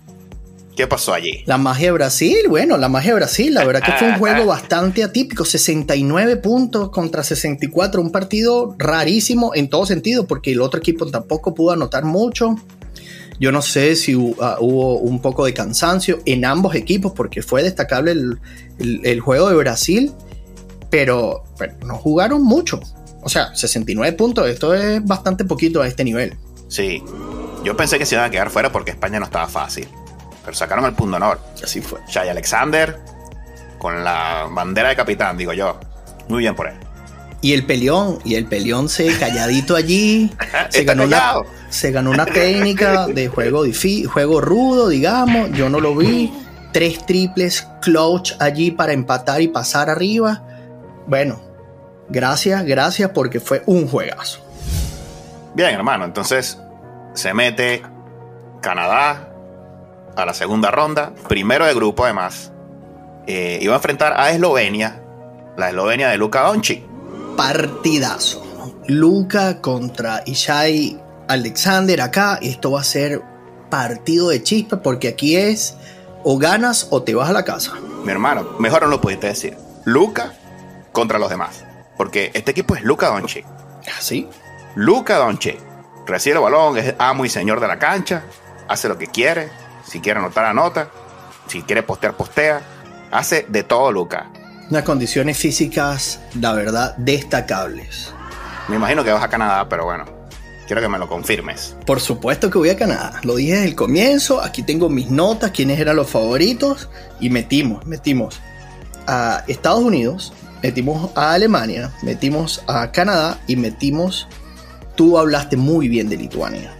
¿Qué 0.74 0.86
pasó 0.86 1.12
allí? 1.12 1.42
La 1.44 1.58
magia 1.58 1.88
de 1.88 1.92
Brasil, 1.92 2.38
bueno, 2.48 2.78
la 2.78 2.88
magia 2.88 3.10
de 3.10 3.16
Brasil, 3.16 3.52
la 3.52 3.62
verdad 3.64 3.82
que 3.82 3.92
fue 3.92 4.08
un 4.08 4.18
juego 4.18 4.46
bastante 4.46 5.04
atípico, 5.04 5.44
69 5.44 6.36
puntos 6.36 6.88
contra 6.88 7.22
64, 7.22 8.00
un 8.00 8.10
partido 8.10 8.74
rarísimo 8.78 9.52
en 9.54 9.68
todo 9.68 9.84
sentido, 9.84 10.26
porque 10.26 10.52
el 10.52 10.62
otro 10.62 10.80
equipo 10.80 11.04
tampoco 11.04 11.54
pudo 11.54 11.72
anotar 11.72 12.04
mucho. 12.04 12.56
Yo 13.38 13.52
no 13.52 13.60
sé 13.60 13.96
si 13.96 14.14
ah, 14.40 14.56
hubo 14.60 14.98
un 14.98 15.20
poco 15.20 15.44
de 15.44 15.52
cansancio 15.52 16.20
en 16.24 16.46
ambos 16.46 16.74
equipos, 16.74 17.12
porque 17.12 17.42
fue 17.42 17.62
destacable 17.62 18.12
el, 18.78 19.20
juego 19.20 19.50
de 19.50 19.56
Brasil, 19.56 20.12
pero, 20.88 21.44
pero 21.58 21.74
no 21.84 21.98
jugaron 21.98 22.42
mucho. 22.42 22.80
O 23.22 23.28
sea, 23.28 23.54
69 23.54 24.16
puntos, 24.16 24.48
esto 24.48 24.74
es 24.74 25.04
bastante 25.04 25.44
poquito 25.44 25.80
a 25.80 25.86
este 25.86 26.04
nivel. 26.04 26.36
Sí, 26.68 27.02
yo 27.64 27.76
pensé 27.76 27.98
que 27.98 28.06
se 28.06 28.16
iban 28.16 28.26
a 28.26 28.30
quedar 28.30 28.50
fuera 28.50 28.72
porque 28.72 28.90
España 28.90 29.18
no 29.18 29.26
estaba 29.26 29.46
fácil. 29.46 29.88
Pero 30.44 30.56
sacaron 30.56 30.84
el 30.84 30.94
punto 30.94 31.16
honor. 31.16 31.40
Así 31.62 31.80
fue. 31.80 32.00
Shai 32.08 32.28
Alexander 32.28 32.98
con 33.78 34.04
la 34.04 34.48
bandera 34.50 34.90
de 34.90 34.96
capitán, 34.96 35.36
digo 35.36 35.52
yo. 35.52 35.78
Muy 36.28 36.40
bien 36.40 36.54
por 36.54 36.68
él. 36.68 36.74
Y 37.40 37.52
el 37.52 37.66
peleón, 37.66 38.20
y 38.24 38.36
el 38.36 38.46
peleón 38.46 38.88
se 38.88 39.16
calladito 39.18 39.76
allí. 39.76 40.30
se, 40.68 40.84
ganó 40.84 41.04
una, 41.04 41.34
se 41.68 41.90
ganó 41.90 42.10
una 42.10 42.24
técnica 42.24 43.06
de 43.08 43.28
juego 43.28 43.64
difícil, 43.64 44.06
juego 44.06 44.40
rudo, 44.40 44.88
digamos. 44.88 45.50
Yo 45.52 45.68
no 45.68 45.80
lo 45.80 45.94
vi. 45.94 46.32
Tres 46.72 47.04
triples 47.04 47.66
clutch 47.82 48.32
allí 48.38 48.70
para 48.70 48.92
empatar 48.92 49.42
y 49.42 49.48
pasar 49.48 49.90
arriba. 49.90 50.42
Bueno, 51.06 51.40
Gracias, 52.12 52.64
gracias 52.66 53.10
porque 53.10 53.40
fue 53.40 53.62
un 53.64 53.88
juegazo. 53.88 54.40
Bien, 55.54 55.74
hermano, 55.74 56.04
entonces 56.04 56.58
se 57.14 57.32
mete 57.32 57.82
Canadá 58.60 59.30
a 60.14 60.26
la 60.26 60.34
segunda 60.34 60.70
ronda, 60.70 61.12
primero 61.26 61.64
de 61.64 61.74
grupo 61.74 62.04
además. 62.04 62.52
Eh, 63.26 63.60
iba 63.62 63.72
a 63.72 63.76
enfrentar 63.76 64.12
a 64.20 64.30
Eslovenia, 64.30 65.02
la 65.56 65.70
Eslovenia 65.70 66.10
de 66.10 66.18
Luka 66.18 66.42
Doncic. 66.42 66.84
Partidazo. 67.34 68.44
Luka 68.88 69.62
contra 69.62 70.22
Ishai 70.26 71.00
Alexander 71.28 72.02
acá. 72.02 72.38
Esto 72.42 72.72
va 72.72 72.80
a 72.80 72.84
ser 72.84 73.22
partido 73.70 74.28
de 74.28 74.42
chispa 74.42 74.82
porque 74.82 75.08
aquí 75.08 75.36
es 75.36 75.76
o 76.24 76.36
ganas 76.36 76.88
o 76.90 77.02
te 77.02 77.14
vas 77.14 77.30
a 77.30 77.32
la 77.32 77.44
casa. 77.44 77.72
Mi 78.04 78.12
hermano, 78.12 78.46
mejor 78.58 78.82
no 78.82 78.88
lo 78.88 79.00
pudiste 79.00 79.28
decir. 79.28 79.56
Luka 79.86 80.34
contra 80.92 81.18
los 81.18 81.30
demás. 81.30 81.64
Porque 81.96 82.30
este 82.34 82.50
equipo 82.50 82.74
es 82.74 82.82
Luca 82.82 83.08
Doncic. 83.08 83.44
¿Ah, 83.46 84.00
¿Sí? 84.00 84.28
Luca 84.74 85.16
Doncic. 85.16 85.58
Recibe 86.06 86.36
el 86.36 86.42
balón, 86.42 86.78
es 86.78 86.94
amo 86.98 87.24
y 87.24 87.28
señor 87.28 87.60
de 87.60 87.68
la 87.68 87.78
cancha. 87.78 88.22
Hace 88.68 88.88
lo 88.88 88.98
que 88.98 89.06
quiere. 89.06 89.50
Si 89.84 90.00
quiere 90.00 90.18
anotar, 90.18 90.44
anota. 90.46 90.88
Si 91.46 91.62
quiere 91.62 91.82
postear, 91.82 92.14
postea. 92.14 92.60
Hace 93.10 93.46
de 93.48 93.62
todo 93.62 93.92
Luca. 93.92 94.30
Unas 94.70 94.84
condiciones 94.84 95.36
físicas, 95.36 96.20
la 96.40 96.54
verdad, 96.54 96.96
destacables. 96.96 98.14
Me 98.68 98.76
imagino 98.76 99.04
que 99.04 99.12
vas 99.12 99.22
a 99.22 99.28
Canadá, 99.28 99.68
pero 99.68 99.84
bueno, 99.84 100.04
quiero 100.66 100.80
que 100.80 100.88
me 100.88 100.98
lo 100.98 101.08
confirmes. 101.08 101.76
Por 101.84 102.00
supuesto 102.00 102.48
que 102.48 102.58
voy 102.58 102.70
a 102.70 102.76
Canadá. 102.76 103.20
Lo 103.22 103.36
dije 103.36 103.52
desde 103.54 103.66
el 103.68 103.74
comienzo. 103.74 104.40
Aquí 104.40 104.62
tengo 104.62 104.88
mis 104.88 105.10
notas, 105.10 105.50
quiénes 105.50 105.78
eran 105.78 105.96
los 105.96 106.08
favoritos. 106.08 106.88
Y 107.20 107.28
metimos, 107.28 107.84
metimos 107.86 108.40
a 109.06 109.44
Estados 109.46 109.80
Unidos, 109.80 110.32
metimos 110.62 111.10
a 111.16 111.32
Alemania, 111.32 111.92
metimos 112.02 112.62
a 112.66 112.90
Canadá 112.92 113.40
y 113.46 113.56
metimos. 113.56 114.28
Tú 114.94 115.18
hablaste 115.18 115.56
muy 115.56 115.88
bien 115.88 116.08
de 116.08 116.16
Lituania. 116.16 116.72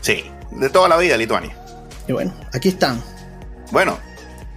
Sí, 0.00 0.24
de 0.50 0.68
toda 0.70 0.88
la 0.88 0.96
vida 0.96 1.16
Lituania. 1.16 1.56
Y 2.08 2.12
bueno, 2.12 2.34
aquí 2.52 2.70
están. 2.70 3.02
Bueno, 3.70 3.98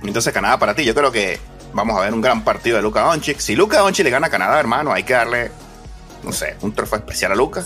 entonces 0.03 0.33
Canadá 0.33 0.57
para 0.57 0.73
ti. 0.73 0.83
Yo 0.83 0.95
creo 0.95 1.11
que 1.11 1.39
vamos 1.73 1.97
a 1.97 2.01
ver 2.01 2.13
un 2.13 2.21
gran 2.21 2.43
partido 2.43 2.77
de 2.77 2.81
Luka 2.81 3.01
Doncic. 3.01 3.39
Si 3.39 3.55
Luka 3.55 3.79
Doncic 3.79 4.03
le 4.03 4.09
gana 4.09 4.27
a 4.27 4.29
Canadá, 4.29 4.59
hermano, 4.59 4.91
hay 4.91 5.03
que 5.03 5.13
darle, 5.13 5.51
no 6.23 6.31
sé, 6.31 6.55
un 6.61 6.73
trofeo 6.73 6.99
especial 6.99 7.31
a 7.33 7.35
Luka. 7.35 7.63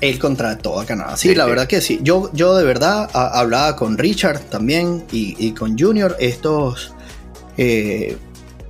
Él 0.00 0.18
contra 0.18 0.56
todo 0.56 0.80
a 0.80 0.86
Canadá. 0.86 1.16
Sí, 1.16 1.34
la 1.34 1.44
verdad 1.44 1.66
que 1.66 1.82
sí. 1.82 2.00
Yo, 2.02 2.30
yo 2.32 2.54
de 2.54 2.64
verdad 2.64 3.10
hablaba 3.12 3.76
con 3.76 3.98
Richard 3.98 4.40
también 4.48 5.04
y, 5.12 5.52
con 5.52 5.78
Junior. 5.78 6.16
Estos 6.18 6.94
eh, 7.58 8.16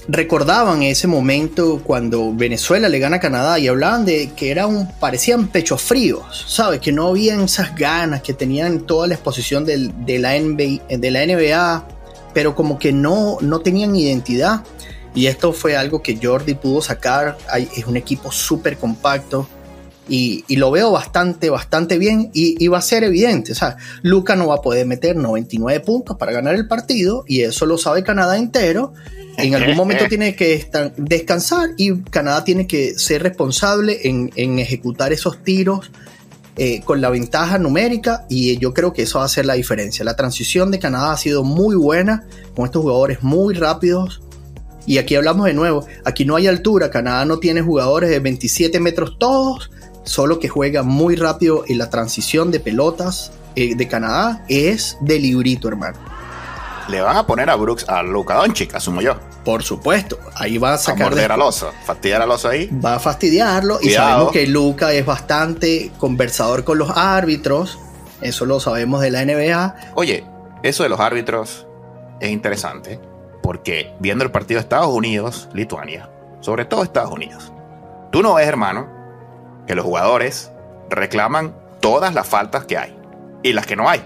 recordaban 0.09 0.83
ese 0.83 1.07
momento 1.07 1.80
cuando 1.85 2.33
Venezuela 2.35 2.88
le 2.88 2.99
gana 2.99 3.16
a 3.16 3.21
Canadá 3.21 3.59
y 3.59 3.69
hablaban 3.69 4.04
de 4.04 4.30
que 4.35 4.50
era 4.50 4.66
un, 4.66 4.88
parecían 4.99 5.49
pechos 5.49 5.83
fríos, 5.83 6.47
¿sabes? 6.49 6.80
Que 6.80 6.92
no 6.92 7.09
habían 7.09 7.42
esas 7.42 7.75
ganas, 7.75 8.23
que 8.23 8.35
tenían 8.35 8.80
toda 8.80 9.07
la 9.07 9.14
exposición 9.14 9.64
de, 9.64 9.92
la 10.19 10.38
NBA, 10.38 10.97
de 10.97 11.11
la 11.11 11.26
NBA, 11.26 11.88
pero 12.33 12.54
como 12.54 12.78
que 12.78 12.92
no, 12.92 13.38
no 13.40 13.61
tenían 13.61 13.95
identidad. 13.95 14.62
Y 15.14 15.26
esto 15.26 15.52
fue 15.52 15.76
algo 15.76 16.02
que 16.02 16.19
Jordi 16.23 16.54
pudo 16.54 16.80
sacar. 16.80 17.37
es 17.76 17.85
un 17.85 17.97
equipo 17.97 18.30
súper 18.30 18.78
compacto. 18.78 19.49
Y, 20.09 20.45
lo 20.57 20.73
veo 20.73 20.90
bastante, 20.90 21.50
bastante 21.50 21.97
bien 21.97 22.33
y, 22.35 22.57
y, 22.59 22.66
va 22.66 22.78
a 22.78 22.83
ser 22.83 23.04
evidente. 23.04 23.52
O 23.52 23.54
sea, 23.54 23.76
Luca 24.02 24.35
no 24.35 24.49
va 24.49 24.57
a 24.57 24.61
poder 24.61 24.85
meter 24.85 25.14
99 25.14 25.78
puntos 25.80 26.16
para 26.16 26.33
ganar 26.33 26.57
el 26.57 26.66
partido 26.66 27.23
y 27.28 27.42
eso 27.42 27.64
lo 27.64 27.78
sabe 27.78 28.02
Canadá 28.02 28.37
entero 28.37 28.92
en 29.42 29.54
algún 29.54 29.76
momento 29.76 30.06
tiene 30.09 30.35
que 30.35 30.68
descansar 30.97 31.70
y 31.76 32.00
Canadá 32.02 32.44
tiene 32.44 32.66
que 32.66 32.99
ser 32.99 33.23
responsable 33.23 34.00
en, 34.04 34.59
ejecutar 34.59 35.12
esos 35.12 35.42
tiros 35.42 35.90
eh, 36.56 36.82
con 36.85 37.00
la 37.00 37.11
ventaja 37.11 37.59
numérica 37.59 38.26
y 38.28 38.59
yo 38.59 38.75
creo 38.75 38.92
que 38.92 39.02
eso 39.02 39.18
va 39.18 39.25
a 39.25 39.26
hacer 39.26 39.47
la 39.47 39.54
diferencia. 39.54 40.04
La 40.04 40.16
transición 40.16 40.70
de 40.70 40.78
Canadá 40.78 41.12
ha 41.12 41.16
sido 41.16 41.44
muy 41.44 41.76
buena 41.76 42.25
con 42.54 42.66
estos 42.66 42.82
jugadores 42.82 43.23
muy 43.23 43.54
rápidos. 43.54 44.23
Y 44.87 44.99
aquí 44.99 45.14
hablamos 45.14 45.47
de 45.47 45.52
nuevo, 45.52 45.87
aquí 46.04 46.25
no 46.25 46.37
hay 46.37 46.47
altura, 46.47 46.90
Canadá 46.90 47.25
no 47.25 47.38
tiene 47.38 47.61
jugadores 47.61 48.11
de 48.11 48.18
27 48.18 48.80
metros 48.80 49.18
todos, 49.18 49.70
solo 50.04 50.40
que 50.40 50.49
juega 50.49 50.82
muy 50.82 51.16
rápido 51.16 51.64
y 51.66 51.75
la 51.75 51.90
transición 51.90 52.50
de 52.50 52.61
pelotas 52.61 53.30
eh, 53.56 53.76
de 53.76 53.88
Canadá 53.88 54.44
es 54.49 54.97
de 55.02 55.20
librito, 55.20 55.68
hermano 55.68 55.99
le 56.90 57.00
van 57.00 57.16
a 57.16 57.26
poner 57.26 57.49
a 57.49 57.56
Brooks 57.56 57.88
a 57.88 58.02
Luka 58.02 58.35
Doncic, 58.35 58.75
asumo 58.75 59.00
yo. 59.00 59.14
Por 59.44 59.62
supuesto, 59.62 60.18
ahí 60.35 60.59
va 60.59 60.75
a 60.75 60.78
sacar. 60.78 61.06
A 61.06 61.11
morder 61.11 61.32
al 61.32 61.40
oso, 61.40 61.73
fastidiar 61.85 62.20
al 62.23 62.30
oso 62.30 62.49
ahí. 62.49 62.68
Va 62.85 62.97
a 62.97 62.99
fastidiarlo 63.00 63.78
y 63.80 63.90
sabemos 63.90 64.32
que 64.32 64.47
Luca 64.47 64.92
es 64.92 65.06
bastante 65.06 65.90
conversador 65.99 66.64
con 66.64 66.78
los 66.78 66.90
árbitros. 66.94 67.78
Eso 68.20 68.44
lo 68.44 68.61
sabemos 68.61 69.00
de 69.00 69.11
la 69.11 69.25
NBA. 69.25 69.92
Oye, 69.94 70.25
eso 70.62 70.82
de 70.82 70.90
los 70.90 71.00
árbitros 71.00 71.66
es 72.20 72.30
interesante 72.30 73.00
porque 73.42 73.94
viendo 73.99 74.25
el 74.25 74.30
partido 74.30 74.59
de 74.59 74.62
Estados 74.62 74.88
Unidos, 74.88 75.49
Lituania, 75.54 76.11
sobre 76.40 76.66
todo 76.66 76.82
Estados 76.82 77.11
Unidos, 77.11 77.52
tú 78.12 78.23
no 78.23 78.35
ves, 78.35 78.47
hermano, 78.47 78.88
que 79.66 79.75
los 79.75 79.85
jugadores 79.85 80.52
reclaman 80.90 81.54
todas 81.80 82.14
las 82.14 82.28
faltas 82.28 82.66
que 82.66 82.76
hay 82.76 82.97
y 83.42 83.52
las 83.54 83.66
que 83.66 83.76
no 83.76 83.88
hay. 83.88 84.02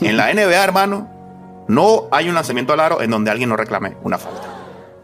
En 0.00 0.16
la 0.16 0.32
NBA, 0.34 0.62
hermano, 0.62 1.10
no 1.68 2.08
hay 2.10 2.28
un 2.28 2.34
lanzamiento 2.34 2.72
al 2.72 2.80
aro 2.80 3.02
en 3.02 3.10
donde 3.10 3.30
alguien 3.30 3.48
no 3.48 3.56
reclame 3.56 3.96
una 4.02 4.18
falta. 4.18 4.51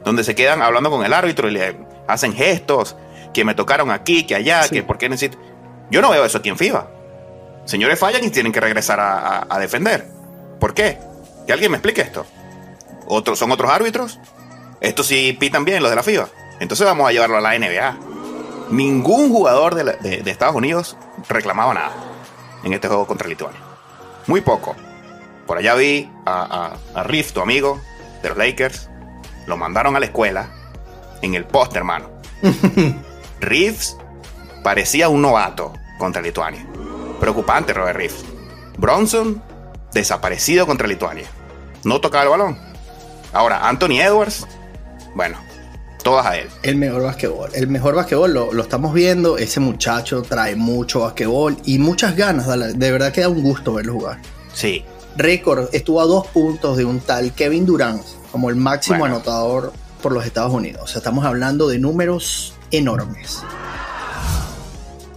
Donde 0.08 0.24
se 0.24 0.34
quedan 0.34 0.62
hablando 0.62 0.90
con 0.90 1.04
el 1.04 1.12
árbitro 1.12 1.48
y 1.48 1.52
le 1.52 1.76
hacen 2.06 2.32
gestos, 2.32 2.96
que 3.34 3.44
me 3.44 3.54
tocaron 3.54 3.90
aquí, 3.90 4.24
que 4.24 4.34
allá, 4.34 4.66
que 4.66 4.82
por 4.82 4.96
qué 4.96 5.10
necesito. 5.10 5.38
Yo 5.90 6.00
no 6.00 6.08
veo 6.08 6.24
eso 6.24 6.38
aquí 6.38 6.48
en 6.48 6.56
FIBA. 6.56 6.88
Señores 7.66 7.98
fallan 7.98 8.24
y 8.24 8.30
tienen 8.30 8.50
que 8.50 8.60
regresar 8.60 8.98
a, 9.00 9.58
defender. 9.58 10.06
¿Por 10.58 10.72
qué? 10.72 10.98
Que 11.46 11.52
alguien 11.52 11.70
me 11.70 11.76
explique 11.76 12.00
esto. 12.00 12.24
¿Otros, 13.06 13.38
¿Son 13.38 13.52
otros 13.52 13.70
árbitros? 13.70 14.18
Estos 14.80 15.06
sí 15.06 15.36
pitan 15.38 15.66
bien, 15.66 15.82
los 15.82 15.90
de 15.90 15.96
la 15.96 16.02
FIBA. 16.02 16.26
Entonces 16.58 16.86
vamos 16.86 17.06
a 17.06 17.12
llevarlo 17.12 17.36
a 17.36 17.42
la 17.42 17.58
NBA. 17.58 17.98
Ningún 18.70 19.30
jugador 19.30 19.74
de, 19.74 20.30
Estados 20.30 20.56
Unidos 20.56 20.96
reclamaba 21.28 21.74
nada 21.74 21.92
en 22.64 22.72
este 22.72 22.88
juego 22.88 23.06
contra 23.06 23.28
Lituania. 23.28 23.60
Muy 24.26 24.40
poco. 24.40 24.74
Por 25.46 25.58
allá 25.58 25.74
vi 25.74 26.10
a, 26.24 26.78
a, 26.94 26.98
a 26.98 27.02
Riff, 27.02 27.32
tu 27.32 27.42
amigo 27.42 27.78
de 28.22 28.30
los 28.30 28.38
Lakers. 28.38 28.88
Lo 29.48 29.56
mandaron 29.56 29.96
a 29.96 30.00
la 30.00 30.04
escuela 30.04 30.50
en 31.22 31.34
el 31.34 31.46
post, 31.46 31.74
hermano. 31.74 32.10
Reeves 33.40 33.96
parecía 34.62 35.08
un 35.08 35.22
novato 35.22 35.72
contra 35.98 36.20
Lituania. 36.20 36.66
Preocupante, 37.18 37.72
Robert 37.72 37.96
Reeves. 37.96 38.26
Bronson 38.76 39.42
desaparecido 39.92 40.66
contra 40.66 40.86
Lituania. 40.86 41.26
No 41.82 41.98
tocaba 41.98 42.24
el 42.24 42.30
balón. 42.30 42.58
Ahora, 43.32 43.66
Anthony 43.66 44.00
Edwards, 44.02 44.46
bueno, 45.14 45.38
todas 46.02 46.26
a 46.26 46.36
él. 46.36 46.48
El 46.62 46.76
mejor 46.76 47.02
basquetbol. 47.02 47.50
El 47.54 47.68
mejor 47.68 47.94
basquetbol 47.94 48.34
lo, 48.34 48.52
lo 48.52 48.62
estamos 48.62 48.92
viendo. 48.92 49.38
Ese 49.38 49.60
muchacho 49.60 50.20
trae 50.20 50.56
mucho 50.56 51.00
basquetbol 51.00 51.56
y 51.64 51.78
muchas 51.78 52.14
ganas. 52.14 52.46
De 52.78 52.92
verdad 52.92 53.12
que 53.12 53.22
da 53.22 53.30
un 53.30 53.42
gusto 53.42 53.72
verlo 53.72 53.94
jugar. 53.94 54.18
Sí. 54.52 54.84
Récord, 55.16 55.70
estuvo 55.72 56.02
a 56.02 56.04
dos 56.04 56.26
puntos 56.26 56.76
de 56.76 56.84
un 56.84 57.00
tal 57.00 57.32
Kevin 57.32 57.64
Durant 57.64 58.02
como 58.30 58.50
el 58.50 58.56
máximo 58.56 59.04
anotador 59.04 59.72
por 60.02 60.12
los 60.12 60.24
Estados 60.24 60.52
Unidos. 60.52 60.82
O 60.84 60.86
sea, 60.86 60.98
estamos 60.98 61.24
hablando 61.24 61.68
de 61.68 61.78
números 61.78 62.54
enormes. 62.70 63.42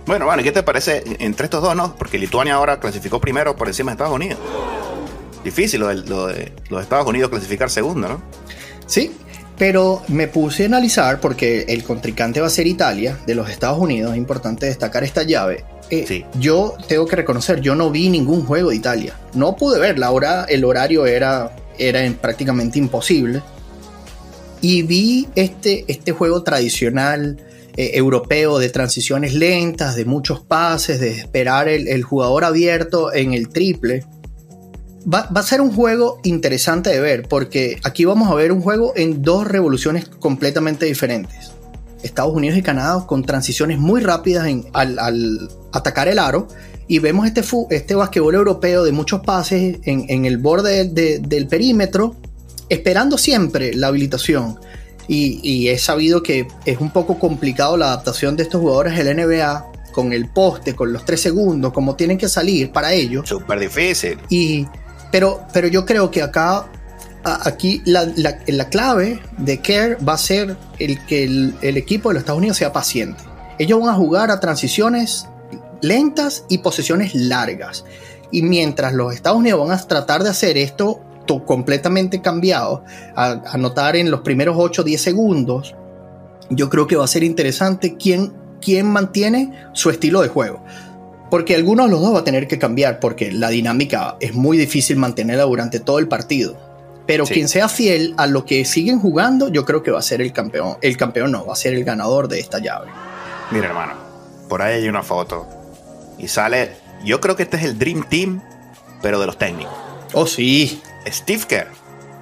Bueno, 0.05 0.25
bueno, 0.25 0.43
¿qué 0.43 0.51
te 0.51 0.63
parece 0.63 1.03
entre 1.19 1.45
estos 1.45 1.61
dos, 1.61 1.75
no? 1.75 1.95
Porque 1.95 2.17
Lituania 2.17 2.55
ahora 2.55 2.79
clasificó 2.79 3.21
primero 3.21 3.55
por 3.55 3.67
encima 3.67 3.91
de 3.91 3.93
Estados 3.93 4.15
Unidos. 4.15 4.39
Difícil 5.43 5.79
lo 5.79 6.27
de, 6.27 6.51
los 6.69 6.81
Estados 6.81 7.07
Unidos 7.07 7.29
clasificar 7.29 7.69
segundo, 7.69 8.07
¿no? 8.07 8.21
Sí, 8.85 9.15
pero 9.57 10.01
me 10.07 10.27
puse 10.27 10.63
a 10.63 10.65
analizar 10.65 11.19
porque 11.19 11.65
el 11.69 11.83
contrincante 11.83 12.41
va 12.41 12.47
a 12.47 12.49
ser 12.49 12.67
Italia, 12.67 13.17
de 13.25 13.35
los 13.35 13.49
Estados 13.49 13.77
Unidos. 13.77 14.11
Es 14.11 14.17
importante 14.17 14.65
destacar 14.65 15.03
esta 15.03 15.23
llave. 15.23 15.63
Eh, 15.89 16.05
sí. 16.07 16.25
Yo 16.39 16.75
tengo 16.87 17.05
que 17.05 17.15
reconocer, 17.15 17.61
yo 17.61 17.75
no 17.75 17.91
vi 17.91 18.09
ningún 18.09 18.45
juego 18.45 18.71
de 18.71 18.75
Italia. 18.75 19.13
No 19.33 19.55
pude 19.55 19.79
ver, 19.79 20.01
hora, 20.03 20.45
el 20.45 20.65
horario 20.65 21.05
era, 21.05 21.51
era 21.77 22.01
prácticamente 22.19 22.79
imposible. 22.79 23.41
Y 24.61 24.83
vi 24.83 25.27
este, 25.35 25.85
este 25.87 26.11
juego 26.11 26.43
tradicional 26.43 27.37
eh, 27.77 27.91
europeo 27.93 28.59
de 28.59 28.69
transiciones 28.69 29.33
lentas, 29.33 29.95
de 29.95 30.03
muchos 30.03 30.41
pases, 30.41 30.99
de 30.99 31.11
esperar 31.11 31.69
el, 31.69 32.03
jugador 32.03 32.43
abierto 32.43 33.13
en 33.13 33.33
el 33.33 33.47
triple. 33.47 34.05
Va, 35.11 35.29
a 35.33 35.43
ser 35.43 35.61
un 35.61 35.71
juego 35.71 36.19
interesante 36.23 36.89
de 36.89 36.99
ver 36.99 37.27
porque 37.29 37.79
aquí 37.83 38.03
vamos 38.03 38.29
a 38.29 38.35
ver 38.35 38.51
un 38.51 38.61
juego 38.61 38.91
en 38.97 39.21
dos 39.21 39.47
revoluciones 39.47 40.05
completamente 40.05 40.85
diferentes. 40.85 41.53
Estados 42.03 42.35
Unidos 42.35 42.57
y 42.57 42.61
Canadá 42.61 43.05
con 43.07 43.23
transiciones 43.23 43.79
muy 43.79 44.01
rápidas 44.01 44.47
al, 44.73 45.49
atacar 45.71 46.09
el 46.09 46.19
aro 46.19 46.49
y 46.91 46.99
vemos 46.99 47.25
este, 47.25 47.41
este 47.69 47.95
basquetbol 47.95 48.35
europeo 48.35 48.83
de 48.83 48.91
muchos 48.91 49.21
pases 49.21 49.77
en, 49.83 50.25
el 50.25 50.37
borde 50.39 50.83
del 50.83 51.47
perímetro 51.47 52.17
esperando 52.67 53.17
siempre 53.17 53.73
la 53.73 53.87
habilitación. 53.87 54.59
Y, 55.07 55.69
he 55.69 55.77
sabido 55.77 56.21
que 56.21 56.49
es 56.65 56.81
un 56.81 56.91
poco 56.91 57.17
complicado 57.17 57.77
la 57.77 57.85
adaptación 57.85 58.35
de 58.35 58.43
estos 58.43 58.59
jugadores 58.59 58.97
del 58.97 59.15
NBA 59.15 59.71
con 59.93 60.11
el 60.11 60.27
poste, 60.27 60.75
con 60.75 60.91
los 60.91 61.05
tres 61.05 61.21
segundos, 61.21 61.71
como 61.71 61.95
tienen 61.95 62.17
que 62.17 62.27
salir 62.27 62.73
para 62.73 62.91
ellos. 62.91 63.25
Súper 63.25 63.61
difícil. 63.61 64.19
Y, 64.27 64.67
pero, 65.13 65.45
pero 65.53 65.69
yo 65.69 65.85
creo 65.85 66.11
que 66.11 66.21
acá, 66.21 66.69
aquí 67.23 67.81
la, 67.85 68.11
la, 68.17 68.69
clave 68.69 69.21
de 69.37 69.61
Care 69.61 69.95
va 69.95 70.15
a 70.15 70.17
ser 70.17 70.57
el 70.77 71.05
que 71.05 71.23
el, 71.23 71.55
el 71.61 71.77
equipo 71.77 72.09
de 72.09 72.15
los 72.15 72.23
Estados 72.23 72.39
Unidos 72.39 72.57
sea 72.57 72.73
paciente. 72.73 73.23
Ellos 73.59 73.79
van 73.79 73.91
a 73.91 73.93
jugar 73.93 74.29
a 74.29 74.41
transiciones 74.41 75.27
lentas 75.81 76.45
y 76.49 76.59
posesiones 76.59 77.15
largas. 77.15 77.85
Y 78.31 78.43
mientras 78.43 78.93
los 78.93 79.13
Estados 79.13 79.39
Unidos 79.39 79.67
van 79.67 79.77
a 79.77 79.87
tratar 79.87 80.23
de 80.23 80.29
hacer 80.29 80.57
esto 80.57 81.01
completamente 81.39 82.21
cambiado, 82.21 82.83
a, 83.15 83.41
anotar 83.53 83.95
en 83.95 84.11
los 84.11 84.21
primeros 84.21 84.55
8 84.57 84.81
o 84.81 84.85
10 84.85 85.01
segundos, 85.01 85.75
yo 86.49 86.69
creo 86.69 86.87
que 86.87 86.95
va 86.95 87.05
a 87.05 87.07
ser 87.07 87.23
interesante 87.23 87.95
quién, 87.95 88.33
quién 88.59 88.87
mantiene 88.87 89.53
su 89.73 89.89
estilo 89.89 90.21
de 90.21 90.27
juego. 90.27 90.63
Porque 91.29 91.55
algunos 91.55 91.85
de 91.85 91.93
los 91.93 92.01
dos 92.01 92.13
va 92.13 92.19
a 92.19 92.23
tener 92.25 92.47
que 92.47 92.59
cambiar, 92.59 92.99
porque 92.99 93.31
la 93.31 93.49
dinámica 93.49 94.17
es 94.19 94.33
muy 94.33 94.57
difícil 94.57 94.97
mantenerla 94.97 95.43
durante 95.43 95.79
todo 95.79 95.99
el 95.99 96.09
partido. 96.09 96.57
Pero 97.07 97.25
quien 97.25 97.47
sea 97.47 97.67
fiel 97.67 98.13
a 98.17 98.27
lo 98.27 98.45
que 98.45 98.63
siguen 98.65 98.99
jugando, 98.99 99.47
yo 99.47 99.65
creo 99.65 99.81
que 99.81 99.91
va 99.91 99.99
a 99.99 100.03
ser 100.03 100.21
el 100.21 100.33
campeón. 100.33 100.77
El 100.81 100.97
campeón 100.97 101.31
no, 101.31 101.45
va 101.45 101.53
a 101.53 101.55
ser 101.55 101.73
el 101.73 101.83
ganador 101.83 102.27
de 102.27 102.39
esta 102.39 102.59
llave. 102.59 102.87
Mira, 103.49 103.67
hermano, 103.67 103.93
por 104.49 104.61
ahí 104.61 104.81
hay 104.81 104.89
una 104.89 105.03
foto. 105.03 105.60
Y 106.21 106.27
sale. 106.27 106.77
Yo 107.03 107.19
creo 107.19 107.35
que 107.35 107.43
este 107.43 107.57
es 107.57 107.63
el 107.63 107.79
Dream 107.79 108.03
Team, 108.07 108.41
pero 109.01 109.19
de 109.19 109.25
los 109.25 109.37
técnicos. 109.37 109.73
Oh, 110.13 110.27
sí. 110.27 110.81
Steve 111.07 111.43
Kerr, 111.47 111.67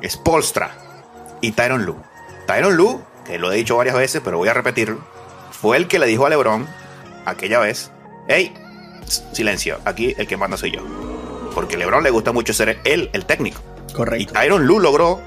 Spolstra 0.08 0.72
y 1.42 1.52
Tyron 1.52 1.86
Lue. 1.86 1.98
Tyron 2.48 2.78
Lue, 2.78 3.02
que 3.26 3.38
lo 3.38 3.52
he 3.52 3.58
dicho 3.58 3.76
varias 3.76 3.96
veces, 3.96 4.22
pero 4.24 4.38
voy 4.38 4.48
a 4.48 4.54
repetirlo, 4.54 5.00
fue 5.52 5.76
el 5.76 5.90
que 5.90 6.00
le 6.00 6.08
dijo 6.08 6.26
a 6.26 6.30
LeBron 6.30 6.66
aquella 7.26 7.60
vez: 7.60 7.92
Hey, 8.30 8.54
silencio, 9.34 9.80
aquí 9.84 10.16
el 10.18 10.28
que 10.28 10.38
manda 10.38 10.56
soy 10.56 10.72
yo. 10.72 10.82
Porque 11.54 11.76
a 11.76 11.80
LeBron 11.80 12.02
le 12.02 12.10
gusta 12.10 12.32
mucho 12.32 12.54
ser 12.54 12.80
él 12.86 13.10
el 13.12 13.26
técnico. 13.26 13.62
Correcto. 13.94 14.32
Y 14.32 14.34
Tyron 14.34 14.66
Lue 14.66 14.82
logró 14.82 15.20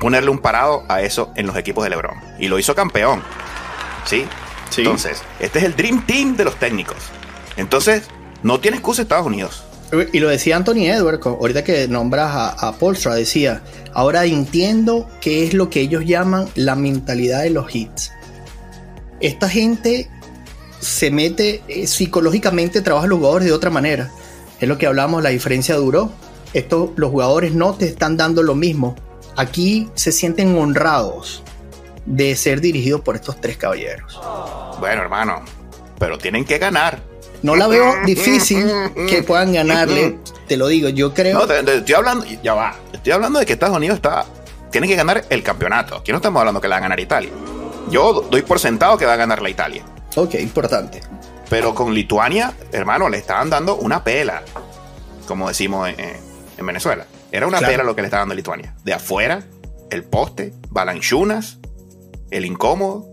ponerle 0.00 0.30
un 0.30 0.40
parado 0.40 0.84
a 0.88 1.00
eso 1.00 1.32
en 1.36 1.46
los 1.46 1.56
equipos 1.56 1.84
de 1.84 1.90
LeBron. 1.90 2.20
Y 2.40 2.48
lo 2.48 2.58
hizo 2.58 2.74
campeón. 2.74 3.22
¿Sí? 4.04 4.26
sí. 4.70 4.80
Entonces, 4.80 5.22
este 5.38 5.60
es 5.60 5.64
el 5.64 5.76
Dream 5.76 6.04
Team 6.06 6.36
de 6.36 6.44
los 6.44 6.56
técnicos. 6.56 6.96
Entonces, 7.56 8.02
no 8.42 8.60
tiene 8.60 8.76
excusa 8.76 9.02
Estados 9.02 9.26
Unidos. 9.26 9.64
Y 10.12 10.18
lo 10.18 10.28
decía 10.28 10.56
Anthony 10.56 10.86
Edwards, 10.86 11.24
ahorita 11.24 11.62
que 11.62 11.86
nombras 11.86 12.30
a, 12.58 12.72
Polstra, 12.78 13.14
decía, 13.14 13.62
ahora 13.92 14.24
entiendo 14.24 15.08
qué 15.20 15.46
es 15.46 15.54
lo 15.54 15.70
que 15.70 15.80
ellos 15.80 16.04
llaman 16.04 16.48
la 16.56 16.74
mentalidad 16.74 17.42
de 17.42 17.50
los 17.50 17.72
hits. 17.74 18.10
Esta 19.20 19.48
gente 19.48 20.10
se 20.80 21.10
mete 21.10 21.62
eh, 21.68 21.86
psicológicamente, 21.86 22.82
trabaja 22.82 23.06
los 23.06 23.18
jugadores 23.18 23.46
de 23.46 23.52
otra 23.52 23.70
manera. 23.70 24.10
Es 24.60 24.68
lo 24.68 24.78
que 24.78 24.86
hablamos, 24.86 25.22
la 25.22 25.30
diferencia 25.30 25.76
duró. 25.76 26.10
Esto, 26.54 26.92
los 26.96 27.10
jugadores 27.10 27.54
no 27.54 27.74
te 27.74 27.86
están 27.86 28.16
dando 28.16 28.42
lo 28.42 28.54
mismo. 28.54 28.96
Aquí 29.36 29.88
se 29.94 30.12
sienten 30.12 30.56
honrados 30.58 31.42
de 32.06 32.36
ser 32.36 32.60
dirigidos 32.60 33.00
por 33.00 33.16
estos 33.16 33.40
tres 33.40 33.56
caballeros. 33.56 34.20
Bueno, 34.80 35.02
hermano, 35.02 35.42
pero 35.98 36.18
tienen 36.18 36.44
que 36.44 36.58
ganar. 36.58 37.13
No 37.44 37.56
la 37.56 37.66
veo 37.68 37.92
difícil 38.06 38.66
que 39.06 39.22
puedan 39.22 39.52
ganarle, 39.52 40.18
te 40.48 40.56
lo 40.56 40.66
digo, 40.66 40.88
yo 40.88 41.12
creo. 41.12 41.46
No, 41.46 41.52
estoy 41.52 41.94
hablando, 41.94 42.24
ya 42.42 42.54
va, 42.54 42.74
estoy 42.90 43.12
hablando 43.12 43.38
de 43.38 43.44
que 43.44 43.52
Estados 43.52 43.76
Unidos 43.76 43.96
está, 43.96 44.24
tiene 44.70 44.88
que 44.88 44.96
ganar 44.96 45.26
el 45.28 45.42
campeonato. 45.42 45.96
Aquí 45.96 46.10
no 46.10 46.16
estamos 46.16 46.40
hablando 46.40 46.62
que 46.62 46.68
la 46.68 46.76
va 46.76 46.78
a 46.78 46.80
ganar 46.80 47.00
Italia. 47.00 47.28
Yo 47.90 48.22
doy 48.30 48.40
por 48.40 48.58
sentado 48.58 48.96
que 48.96 49.04
va 49.04 49.12
a 49.12 49.16
ganar 49.16 49.42
la 49.42 49.50
Italia. 49.50 49.84
Ok, 50.16 50.36
importante. 50.36 51.02
Pero 51.50 51.74
con 51.74 51.92
Lituania, 51.92 52.54
hermano, 52.72 53.10
le 53.10 53.18
estaban 53.18 53.50
dando 53.50 53.76
una 53.76 54.02
pela, 54.02 54.42
como 55.28 55.46
decimos 55.48 55.90
en, 55.90 56.64
Venezuela. 56.64 57.04
Era 57.30 57.46
una 57.46 57.60
pela 57.60 57.84
lo 57.84 57.94
que 57.94 58.00
le 58.00 58.06
estaba 58.06 58.22
dando 58.22 58.34
Lituania. 58.34 58.74
De 58.84 58.94
afuera, 58.94 59.44
el 59.90 60.02
poste, 60.02 60.54
balanchunas, 60.70 61.58
el 62.30 62.46
incómodo, 62.46 63.12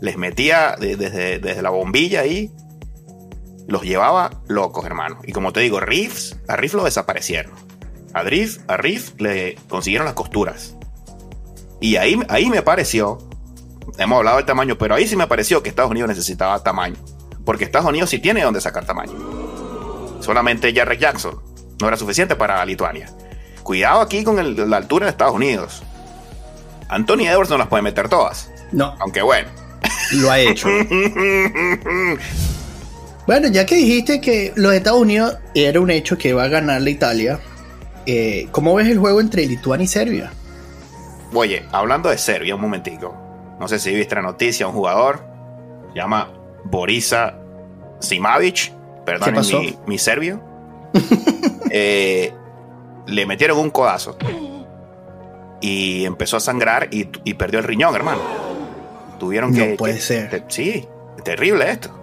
les 0.00 0.16
metía 0.16 0.74
desde, 0.80 1.38
desde 1.38 1.62
la 1.62 1.70
bombilla 1.70 2.22
ahí 2.22 2.50
los 3.66 3.82
llevaba 3.82 4.42
locos, 4.48 4.84
hermano. 4.84 5.18
Y 5.24 5.32
como 5.32 5.52
te 5.52 5.60
digo, 5.60 5.80
Riffs, 5.80 6.38
a 6.48 6.56
Riff 6.56 6.74
lo 6.74 6.84
desaparecieron. 6.84 7.52
A 8.12 8.22
Riff, 8.22 8.58
a 8.68 8.76
le 9.22 9.56
consiguieron 9.68 10.04
las 10.04 10.14
costuras. 10.14 10.76
Y 11.80 11.96
ahí, 11.96 12.20
ahí 12.28 12.48
me 12.48 12.62
pareció, 12.62 13.18
hemos 13.98 14.18
hablado 14.18 14.36
del 14.36 14.46
tamaño, 14.46 14.78
pero 14.78 14.94
ahí 14.94 15.06
sí 15.06 15.16
me 15.16 15.26
pareció 15.26 15.62
que 15.62 15.68
Estados 15.68 15.90
Unidos 15.90 16.08
necesitaba 16.08 16.62
tamaño. 16.62 16.96
Porque 17.44 17.64
Estados 17.64 17.88
Unidos 17.88 18.10
sí 18.10 18.18
tiene 18.18 18.42
donde 18.42 18.60
sacar 18.60 18.84
tamaño. 18.84 19.12
Solamente 20.20 20.72
Jarrett 20.72 21.00
Jackson 21.00 21.42
no 21.80 21.88
era 21.88 21.96
suficiente 21.96 22.36
para 22.36 22.64
Lituania. 22.64 23.10
Cuidado 23.62 24.00
aquí 24.00 24.22
con 24.22 24.70
la 24.70 24.76
altura 24.76 25.06
de 25.06 25.10
Estados 25.10 25.34
Unidos. 25.34 25.82
Anthony 26.88 27.26
Edwards 27.26 27.50
no 27.50 27.58
las 27.58 27.68
puede 27.68 27.82
meter 27.82 28.08
todas. 28.08 28.50
No. 28.70 28.94
Aunque 29.00 29.22
bueno. 29.22 29.48
Lo 30.12 30.30
ha 30.30 30.38
hecho. 30.38 30.68
Bueno, 33.26 33.48
ya 33.48 33.66
que 33.66 33.76
dijiste 33.76 34.20
que 34.20 34.52
los 34.56 34.74
Estados 34.74 35.00
Unidos 35.00 35.38
era 35.54 35.80
un 35.80 35.90
hecho 35.90 36.18
que 36.18 36.32
va 36.32 36.44
a 36.44 36.48
ganar 36.48 36.82
la 36.82 36.90
Italia, 36.90 37.38
eh, 38.06 38.48
¿cómo 38.50 38.74
ves 38.74 38.88
el 38.88 38.98
juego 38.98 39.20
entre 39.20 39.46
Lituania 39.46 39.84
y 39.84 39.88
Serbia? 39.88 40.32
Oye, 41.32 41.64
hablando 41.70 42.10
de 42.10 42.18
Serbia, 42.18 42.54
un 42.54 42.60
momentico. 42.60 43.16
No 43.60 43.68
sé 43.68 43.78
si 43.78 43.94
viste 43.94 44.14
la 44.16 44.22
noticia, 44.22 44.66
un 44.66 44.74
jugador 44.74 45.24
se 45.92 45.98
llama 45.98 46.32
Borisa 46.64 47.38
Simavic, 48.00 48.72
perdón 49.04 49.34
mi, 49.34 49.78
mi, 49.86 49.98
serbio. 49.98 50.42
Eh, 51.74 52.30
le 53.06 53.24
metieron 53.24 53.58
un 53.58 53.70
codazo 53.70 54.18
y 55.62 56.04
empezó 56.04 56.36
a 56.36 56.40
sangrar 56.40 56.88
y, 56.90 57.04
perdió 57.32 57.60
el 57.60 57.64
riñón, 57.64 57.94
hermano. 57.94 58.20
Tuvieron 59.18 59.54
que. 59.54 59.70
No 59.70 59.76
puede 59.78 59.98
ser. 59.98 60.44
sí, 60.48 60.86
terrible 61.24 61.70
esto. 61.70 62.01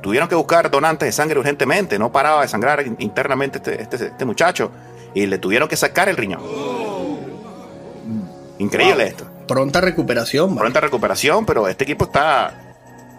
Tuvieron 0.00 0.28
que 0.28 0.34
buscar 0.34 0.70
donantes 0.70 1.06
de 1.06 1.12
sangre 1.12 1.38
urgentemente. 1.38 1.98
No 1.98 2.12
paraba 2.12 2.42
de 2.42 2.48
sangrar 2.48 2.84
internamente 2.98 3.58
este, 3.58 3.82
este, 3.82 3.96
este 4.06 4.24
muchacho. 4.24 4.70
Y 5.14 5.26
le 5.26 5.38
tuvieron 5.38 5.68
que 5.68 5.76
sacar 5.76 6.08
el 6.08 6.16
riñón. 6.16 6.40
Increíble 8.58 9.06
esto. 9.08 9.28
Pronta 9.46 9.80
recuperación. 9.80 10.56
Pronta 10.56 10.80
recuperación, 10.80 11.44
pero 11.44 11.68
este 11.68 11.84
equipo 11.84 12.04
está 12.04 12.54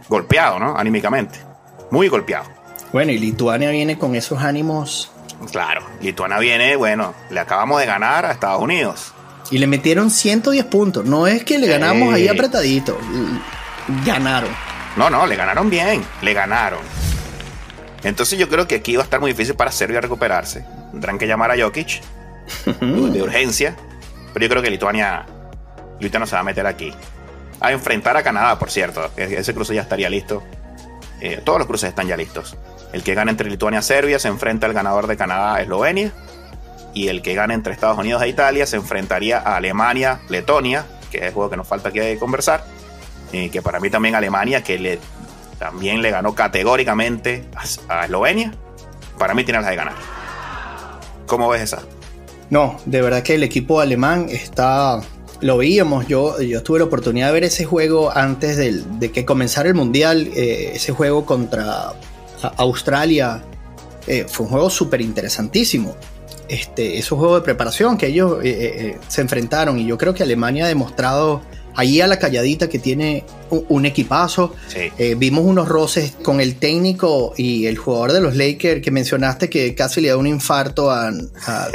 golpeado, 0.07 0.59
¿no? 0.59 0.77
Anímicamente. 0.77 1.39
Muy 1.91 2.07
golpeado. 2.07 2.45
Bueno, 2.91 3.11
y 3.11 3.19
Lituania 3.19 3.69
viene 3.69 3.97
con 3.97 4.15
esos 4.15 4.41
ánimos. 4.41 5.11
Claro, 5.51 5.81
Lituania 6.01 6.39
viene, 6.39 6.75
bueno, 6.75 7.13
le 7.29 7.39
acabamos 7.39 7.79
de 7.79 7.85
ganar 7.85 8.25
a 8.25 8.31
Estados 8.31 8.61
Unidos. 8.61 9.13
Y 9.51 9.57
le 9.57 9.67
metieron 9.67 10.09
110 10.09 10.65
puntos. 10.65 11.05
No 11.05 11.27
es 11.27 11.43
que 11.43 11.57
le 11.57 11.67
ganamos 11.67 12.13
ahí 12.13 12.27
apretadito. 12.27 12.97
Ganaron. 14.05 14.49
No, 14.95 15.09
no, 15.09 15.25
le 15.25 15.35
ganaron 15.35 15.69
bien. 15.69 16.03
Le 16.21 16.33
ganaron. 16.33 16.79
Entonces 18.03 18.37
yo 18.37 18.49
creo 18.49 18.67
que 18.67 18.75
aquí 18.75 18.95
va 18.95 19.03
a 19.03 19.05
estar 19.05 19.19
muy 19.19 19.31
difícil 19.31 19.55
para 19.55 19.71
Serbia 19.71 20.01
recuperarse. 20.01 20.65
Tendrán 20.91 21.17
que 21.17 21.27
llamar 21.27 21.51
a 21.51 21.57
Jokic 21.57 22.01
de 22.65 23.21
urgencia. 23.21 23.75
Pero 24.33 24.43
yo 24.45 24.49
creo 24.49 24.61
que 24.61 24.69
Lituania, 24.69 25.25
Lituania 25.99 26.27
se 26.27 26.35
va 26.35 26.41
a 26.41 26.43
meter 26.43 26.67
aquí. 26.67 26.93
A 27.59 27.71
enfrentar 27.71 28.17
a 28.17 28.23
Canadá, 28.23 28.59
por 28.59 28.69
cierto. 28.69 29.09
E-, 29.15 29.35
ese 29.37 29.53
cruce 29.53 29.73
ya 29.73 29.81
estaría 29.81 30.09
listo. 30.09 30.43
Eh, 31.21 31.41
todos 31.43 31.59
los 31.59 31.67
cruces 31.67 31.89
están 31.89 32.07
ya 32.07 32.17
listos. 32.17 32.57
El 32.91 33.03
que 33.03 33.13
gane 33.15 33.31
entre 33.31 33.49
Lituania 33.49 33.79
y 33.79 33.83
Serbia 33.83 34.19
se 34.19 34.27
enfrenta 34.27 34.67
al 34.67 34.73
ganador 34.73 35.07
de 35.07 35.15
Canadá-Eslovenia. 35.15 36.11
Y 36.93 37.07
el 37.07 37.21
que 37.21 37.33
gane 37.33 37.53
entre 37.53 37.73
Estados 37.73 37.97
Unidos 37.97 38.21
e 38.21 38.27
Italia 38.27 38.67
se 38.67 38.75
enfrentaría 38.75 39.39
a 39.39 39.55
Alemania-Letonia, 39.55 40.85
que 41.09 41.19
es 41.19 41.23
el 41.23 41.33
juego 41.33 41.49
que 41.49 41.57
nos 41.57 41.67
falta 41.67 41.89
aquí 41.89 41.99
de 41.99 42.19
conversar. 42.19 42.65
Y 43.33 43.49
que 43.49 43.61
para 43.61 43.79
mí 43.79 43.89
también 43.89 44.15
Alemania, 44.15 44.63
que 44.63 44.77
le, 44.77 44.99
también 45.57 46.01
le 46.01 46.11
ganó 46.11 46.35
categóricamente 46.35 47.45
a, 47.89 48.05
Eslovenia, 48.05 48.53
para 49.17 49.33
mí 49.33 49.43
tiene 49.43 49.59
las 49.59 49.69
de 49.69 49.75
ganar. 49.75 49.95
¿Cómo 51.25 51.49
ves 51.49 51.63
esa? 51.63 51.81
No, 52.49 52.79
de 52.85 53.01
verdad 53.01 53.23
que 53.23 53.35
el 53.35 53.43
equipo 53.43 53.81
alemán 53.81 54.27
está. 54.29 55.01
Lo 55.41 55.57
veíamos, 55.57 56.07
yo, 56.07 56.39
yo 56.41 56.63
tuve 56.63 56.79
la 56.79 56.85
oportunidad 56.85 57.27
de 57.27 57.33
ver 57.33 57.43
ese 57.43 57.65
juego 57.65 58.15
antes 58.15 58.57
de 58.57 59.11
que 59.11 59.25
comenzara 59.25 59.67
el 59.67 59.75
Mundial, 59.75 60.29
eh, 60.35 60.71
ese 60.75 60.93
juego 60.93 61.25
contra 61.25 61.93
Australia. 62.57 63.43
Eh, 64.05 64.25
fue 64.29 64.45
un 64.45 64.51
juego 64.51 64.69
súper 64.69 65.01
interesantísimo. 65.01 65.95
Este, 66.47 66.97
esos 66.97 67.17
juegos 67.17 67.41
de 67.41 67.45
preparación 67.45 67.97
que 67.97 68.07
ellos 68.07 68.39
eh, 68.43 68.97
se 69.07 69.21
enfrentaron 69.21 69.79
y 69.79 69.85
yo 69.85 69.97
creo 69.97 70.13
que 70.13 70.23
Alemania 70.23 70.65
ha 70.65 70.67
demostrado 70.67 71.41
ahí 71.75 72.01
a 72.01 72.07
la 72.07 72.19
calladita 72.19 72.69
que 72.69 72.79
tiene 72.79 73.23
un, 73.49 73.85
equipazo. 73.85 74.55
vimos 75.17 75.45
unos 75.45 75.67
roces 75.67 76.13
con 76.23 76.41
el 76.41 76.55
técnico 76.55 77.33
y 77.37 77.65
el 77.65 77.77
jugador 77.77 78.13
de 78.13 78.21
los 78.21 78.35
Lakers 78.35 78.81
que 78.81 78.91
mencionaste 78.91 79.49
que 79.49 79.75
casi 79.75 80.01
le 80.01 80.09
da 80.09 80.17
un 80.17 80.27
infarto 80.27 80.91
a, 80.91 81.11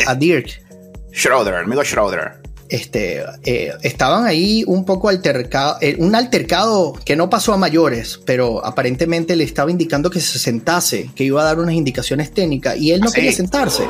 a 0.06 0.14
Dirk. 0.14 0.62
Schroeder, 1.12 1.54
amigo 1.54 1.84
Schroeder. 1.84 2.48
Este, 2.68 3.24
eh, 3.44 3.72
estaban 3.82 4.26
ahí 4.26 4.62
un 4.66 4.84
poco 4.84 5.08
altercado, 5.08 5.78
eh, 5.80 5.96
un 5.98 6.14
altercado 6.14 6.92
que 6.92 7.16
no 7.16 7.30
pasó 7.30 7.54
a 7.54 7.56
mayores, 7.56 8.20
pero 8.26 8.64
aparentemente 8.64 9.36
le 9.36 9.44
estaba 9.44 9.70
indicando 9.70 10.10
que 10.10 10.20
se 10.20 10.38
sentase, 10.38 11.10
que 11.14 11.24
iba 11.24 11.40
a 11.40 11.44
dar 11.44 11.58
unas 11.58 11.74
indicaciones 11.74 12.32
técnicas 12.32 12.76
y 12.76 12.92
él 12.92 13.00
no 13.00 13.08
¿Ah, 13.08 13.12
quería 13.14 13.32
sentarse. 13.32 13.84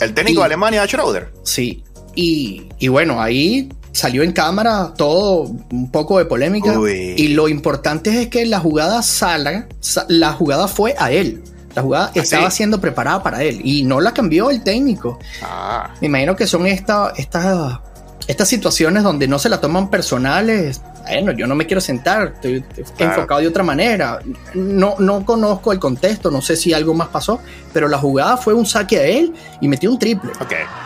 El 0.00 0.12
técnico 0.12 0.40
de 0.40 0.46
Alemania, 0.46 0.84
Schroeder. 0.86 1.28
Sí, 1.44 1.84
y, 2.14 2.68
y, 2.78 2.88
bueno, 2.88 3.20
ahí 3.20 3.68
salió 3.94 4.22
en 4.22 4.32
cámara 4.32 4.92
todo 4.96 5.42
un 5.70 5.90
poco 5.90 6.18
de 6.18 6.24
polémica. 6.24 6.74
Y 7.16 7.28
lo 7.28 7.48
importante 7.48 8.22
es 8.22 8.28
que 8.28 8.44
la 8.44 8.58
jugada 8.58 9.02
salga, 9.02 9.68
la 10.08 10.32
jugada 10.32 10.68
fue 10.68 10.94
a 10.98 11.10
él. 11.12 11.42
La 11.74 11.82
jugada 11.82 12.06
¿Ah, 12.06 12.20
estaba 12.20 12.50
siendo 12.50 12.80
preparada 12.80 13.22
para 13.22 13.42
él 13.42 13.60
y 13.64 13.82
no 13.82 14.00
la 14.00 14.12
cambió 14.12 14.50
el 14.50 14.62
técnico. 14.62 15.18
Ah. 15.42 15.92
Me 16.00 16.06
imagino 16.06 16.36
que 16.36 16.46
son 16.46 16.66
esta, 16.66 17.12
estas 17.16 18.48
situaciones 18.48 19.02
donde 19.02 19.26
no 19.26 19.38
se 19.38 19.48
la 19.48 19.60
toman 19.60 19.90
personales. 19.90 20.80
Bueno, 21.02 21.32
yo 21.32 21.46
no 21.46 21.54
me 21.54 21.66
quiero 21.66 21.80
sentar, 21.80 22.34
estoy, 22.34 22.64
enfocado 22.98 23.40
de 23.40 23.48
otra 23.48 23.62
manera. 23.62 24.20
No, 24.54 24.96
no 24.98 25.24
conozco 25.24 25.72
el 25.72 25.78
contexto, 25.78 26.30
no 26.30 26.40
sé 26.40 26.56
si 26.56 26.72
algo 26.72 26.94
más 26.94 27.08
pasó, 27.08 27.40
pero 27.72 27.88
la 27.88 27.98
jugada 27.98 28.36
fue 28.36 28.54
un 28.54 28.66
saque 28.66 28.98
a 28.98 29.04
él 29.04 29.34
y 29.60 29.68
metió 29.68 29.90
un 29.90 29.98
triple. 29.98 30.30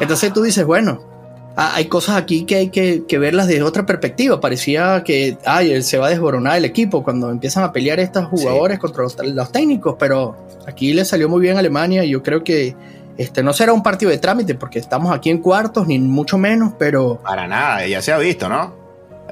Entonces 0.00 0.32
tú 0.32 0.42
dices, 0.42 0.64
bueno, 0.64 1.17
Ah, 1.60 1.72
hay 1.74 1.86
cosas 1.86 2.14
aquí 2.14 2.44
que 2.44 2.54
hay 2.54 2.68
que, 2.68 3.18
verlas 3.18 3.48
desde 3.48 3.64
otra 3.64 3.84
perspectiva. 3.84 4.40
Parecía 4.40 5.02
que 5.02 5.38
ay, 5.44 5.82
se 5.82 5.98
va 5.98 6.06
a 6.06 6.10
desboronar 6.10 6.56
el 6.56 6.64
equipo 6.64 7.02
cuando 7.02 7.32
empiezan 7.32 7.64
a 7.64 7.72
pelear 7.72 7.98
estos 7.98 8.26
jugadores 8.26 8.78
contra 8.78 9.02
los, 9.02 9.50
técnicos, 9.50 9.96
pero 9.98 10.36
aquí 10.68 10.92
le 10.92 11.04
salió 11.04 11.28
muy 11.28 11.40
bien 11.40 11.56
a 11.56 11.58
Alemania 11.58 12.04
y 12.04 12.10
yo 12.10 12.22
creo 12.22 12.44
que 12.44 12.76
este 13.16 13.42
no 13.42 13.52
será 13.52 13.72
un 13.72 13.82
partido 13.82 14.12
de 14.12 14.18
trámite 14.18 14.54
porque 14.54 14.78
estamos 14.78 15.12
aquí 15.12 15.30
en 15.30 15.38
cuartos, 15.38 15.88
ni 15.88 15.98
mucho 15.98 16.38
menos, 16.38 16.74
pero... 16.78 17.18
Para 17.24 17.48
nada, 17.48 17.84
ya 17.88 18.00
se 18.02 18.12
ha 18.12 18.18
visto, 18.18 18.48
¿no? 18.48 18.76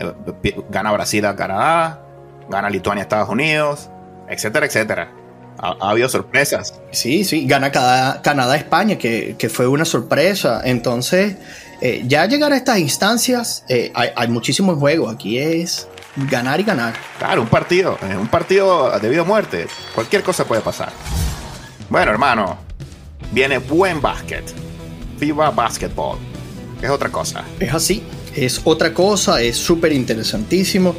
Eh, 0.01 0.57
gana 0.69 0.91
Brasil 0.91 1.25
a 1.27 1.37
Canadá, 1.37 2.03
gana 2.51 2.69
Lituania 2.69 3.03
a 3.03 3.05
Estados 3.05 3.29
Unidos, 3.29 3.89
etcétera, 4.29 4.67
etcétera. 4.67 5.13
Ha, 5.59 5.91
habido 5.91 6.09
sorpresas. 6.09 6.75
Sí, 6.91 7.23
sí, 7.23 7.47
gana 7.47 7.71
Canadá 7.71 8.55
a 8.55 8.57
España, 8.57 8.99
que, 8.99 9.37
que 9.39 9.49
fue 9.49 9.69
una 9.69 9.85
sorpresa. 9.85 10.61
Entonces, 10.65 11.37
eh, 11.81 12.05
ya 12.07 12.27
llegar 12.27 12.53
a 12.53 12.57
estas 12.57 12.79
instancias, 12.79 13.65
eh, 13.69 13.93
hay, 13.95 14.29
muchísimos 14.29 14.79
juegos. 14.79 15.15
Aquí 15.15 15.39
es 15.39 15.89
ganar 16.17 16.61
y 16.61 16.63
ganar. 16.63 16.95
Claro, 17.19 17.43
un 17.43 17.49
partido, 17.49 17.99
eh, 18.03 18.17
un 18.17 18.29
partido 18.29 18.99
de 18.99 19.09
vida 19.09 19.23
o 19.23 19.25
muerte. 19.25 19.67
Cualquier 19.95 20.23
cosa 20.23 20.45
puede 20.45 20.63
pasar. 20.63 20.93
Bueno, 21.91 22.11
hermano, 22.11 22.59
viene 23.33 23.59
buen 23.59 24.01
básquet. 24.01 24.45
FIBA 25.19 25.51
Basketball. 25.51 26.19
Es 26.81 26.91
otra 26.91 27.11
cosa. 27.11 27.45
Es 27.61 27.73
así, 27.73 28.03
es 28.35 28.61
otra 28.65 28.93
cosa, 28.93 29.41
es 29.41 29.57
súper 29.57 29.93
interesantísimo. 29.93 30.95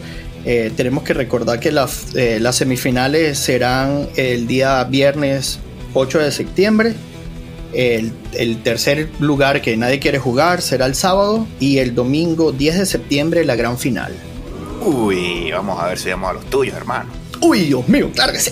tenemos 0.75 1.03
que 1.03 1.13
recordar 1.13 1.59
que 1.59 1.71
las 1.71 2.55
semifinales 2.55 3.37
serán 3.37 4.07
el 4.15 4.47
día 4.47 4.83
viernes 4.85 5.59
8 5.93 6.19
de 6.19 6.31
septiembre 6.31 6.95
el, 7.73 8.13
tercer 8.63 9.10
lugar 9.19 9.62
que 9.62 9.75
nadie 9.77 9.99
quiere 9.99 10.19
jugar 10.19 10.62
será 10.62 10.86
el 10.86 10.95
sábado 10.95 11.47
y 11.60 11.80
el 11.80 11.95
domingo 11.95 12.51
10 12.51 12.80
de 12.80 12.86
septiembre 12.86 13.45
la 13.45 13.56
gran 13.56 13.77
final. 13.77 14.13
Uy, 14.82 15.51
vamos 15.51 15.82
a 15.82 15.88
ver 15.88 15.97
si 15.97 16.10
vamos 16.10 16.30
a 16.30 16.34
los 16.34 16.45
tuyos, 16.45 16.75
hermano. 16.75 17.10
Uy, 17.41 17.65
Dios 17.65 17.88
mío, 17.88 18.10
sí. 18.39 18.51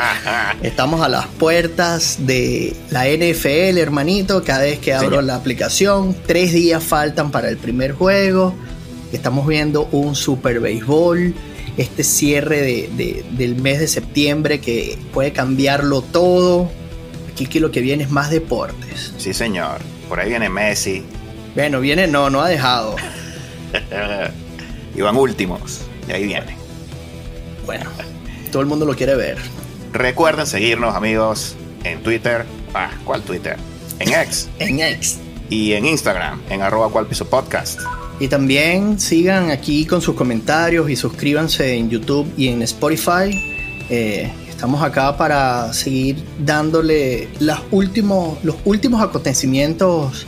Estamos 0.62 1.00
a 1.00 1.08
las 1.08 1.26
puertas 1.26 2.26
de 2.26 2.74
la 2.90 3.04
NFL, 3.06 3.78
hermanito. 3.78 4.42
Cada 4.42 4.62
vez 4.62 4.80
que 4.80 4.94
abro 4.94 5.22
la 5.22 5.36
aplicación, 5.36 6.16
tres 6.26 6.52
días 6.52 6.82
faltan 6.82 7.30
para 7.30 7.48
el 7.48 7.56
primer 7.56 7.92
juego. 7.92 8.52
Estamos 9.12 9.46
viendo 9.46 9.88
un 9.92 10.16
Super 10.16 10.58
Béisbol. 10.58 11.34
Este 11.76 12.02
cierre 12.02 12.88
del 13.30 13.56
mes 13.56 13.80
de 13.80 13.86
septiembre 13.86 14.60
que 14.60 14.98
puede 15.12 15.32
cambiarlo 15.32 16.00
todo 16.00 16.70
que 17.44 17.60
lo 17.60 17.70
que 17.70 17.82
viene 17.82 18.04
es 18.04 18.10
más 18.10 18.30
deportes. 18.30 19.12
Sí, 19.18 19.34
señor. 19.34 19.80
Por 20.08 20.20
ahí 20.20 20.30
viene 20.30 20.48
Messi. 20.48 21.04
Bueno, 21.54 21.80
viene, 21.80 22.06
no, 22.06 22.30
no 22.30 22.40
ha 22.40 22.48
dejado. 22.48 22.96
y 24.94 25.00
van 25.02 25.16
últimos. 25.16 25.82
Y 26.08 26.12
ahí 26.12 26.24
viene. 26.24 26.56
Bueno, 27.66 27.90
todo 28.50 28.62
el 28.62 28.68
mundo 28.68 28.86
lo 28.86 28.94
quiere 28.94 29.14
ver. 29.16 29.36
Recuerden 29.92 30.46
seguirnos, 30.46 30.94
amigos, 30.94 31.56
en 31.84 32.02
Twitter. 32.02 32.46
Ah, 32.74 32.90
¿cuál 33.04 33.22
Twitter? 33.22 33.56
En 33.98 34.08
X. 34.08 34.48
en 34.58 34.80
X. 34.80 35.18
Y 35.50 35.72
en 35.72 35.86
Instagram, 35.86 36.40
en 36.50 36.62
arroba 36.62 36.90
cual 36.90 37.06
piso 37.06 37.28
podcast. 37.28 37.80
Y 38.18 38.28
también 38.28 38.98
sigan 38.98 39.50
aquí 39.50 39.84
con 39.84 40.00
sus 40.00 40.14
comentarios 40.14 40.88
y 40.88 40.96
suscríbanse 40.96 41.74
en 41.74 41.90
YouTube 41.90 42.32
y 42.36 42.48
en 42.48 42.62
Spotify. 42.62 43.30
Eh, 43.90 44.32
Estamos 44.56 44.82
acá 44.82 45.14
para 45.18 45.70
seguir 45.74 46.16
dándole 46.38 47.28
los 47.40 47.58
últimos, 47.72 48.42
los 48.42 48.56
últimos 48.64 49.02
acontecimientos 49.02 50.26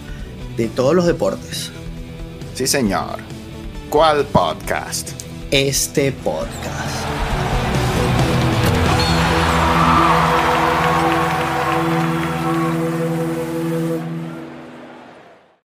de 0.54 0.68
todos 0.68 0.94
los 0.94 1.06
deportes. 1.06 1.70
Sí, 2.54 2.66
señor. 2.66 3.20
¿Cuál 3.88 4.26
podcast? 4.26 5.12
Este 5.50 6.12
podcast. 6.12 7.27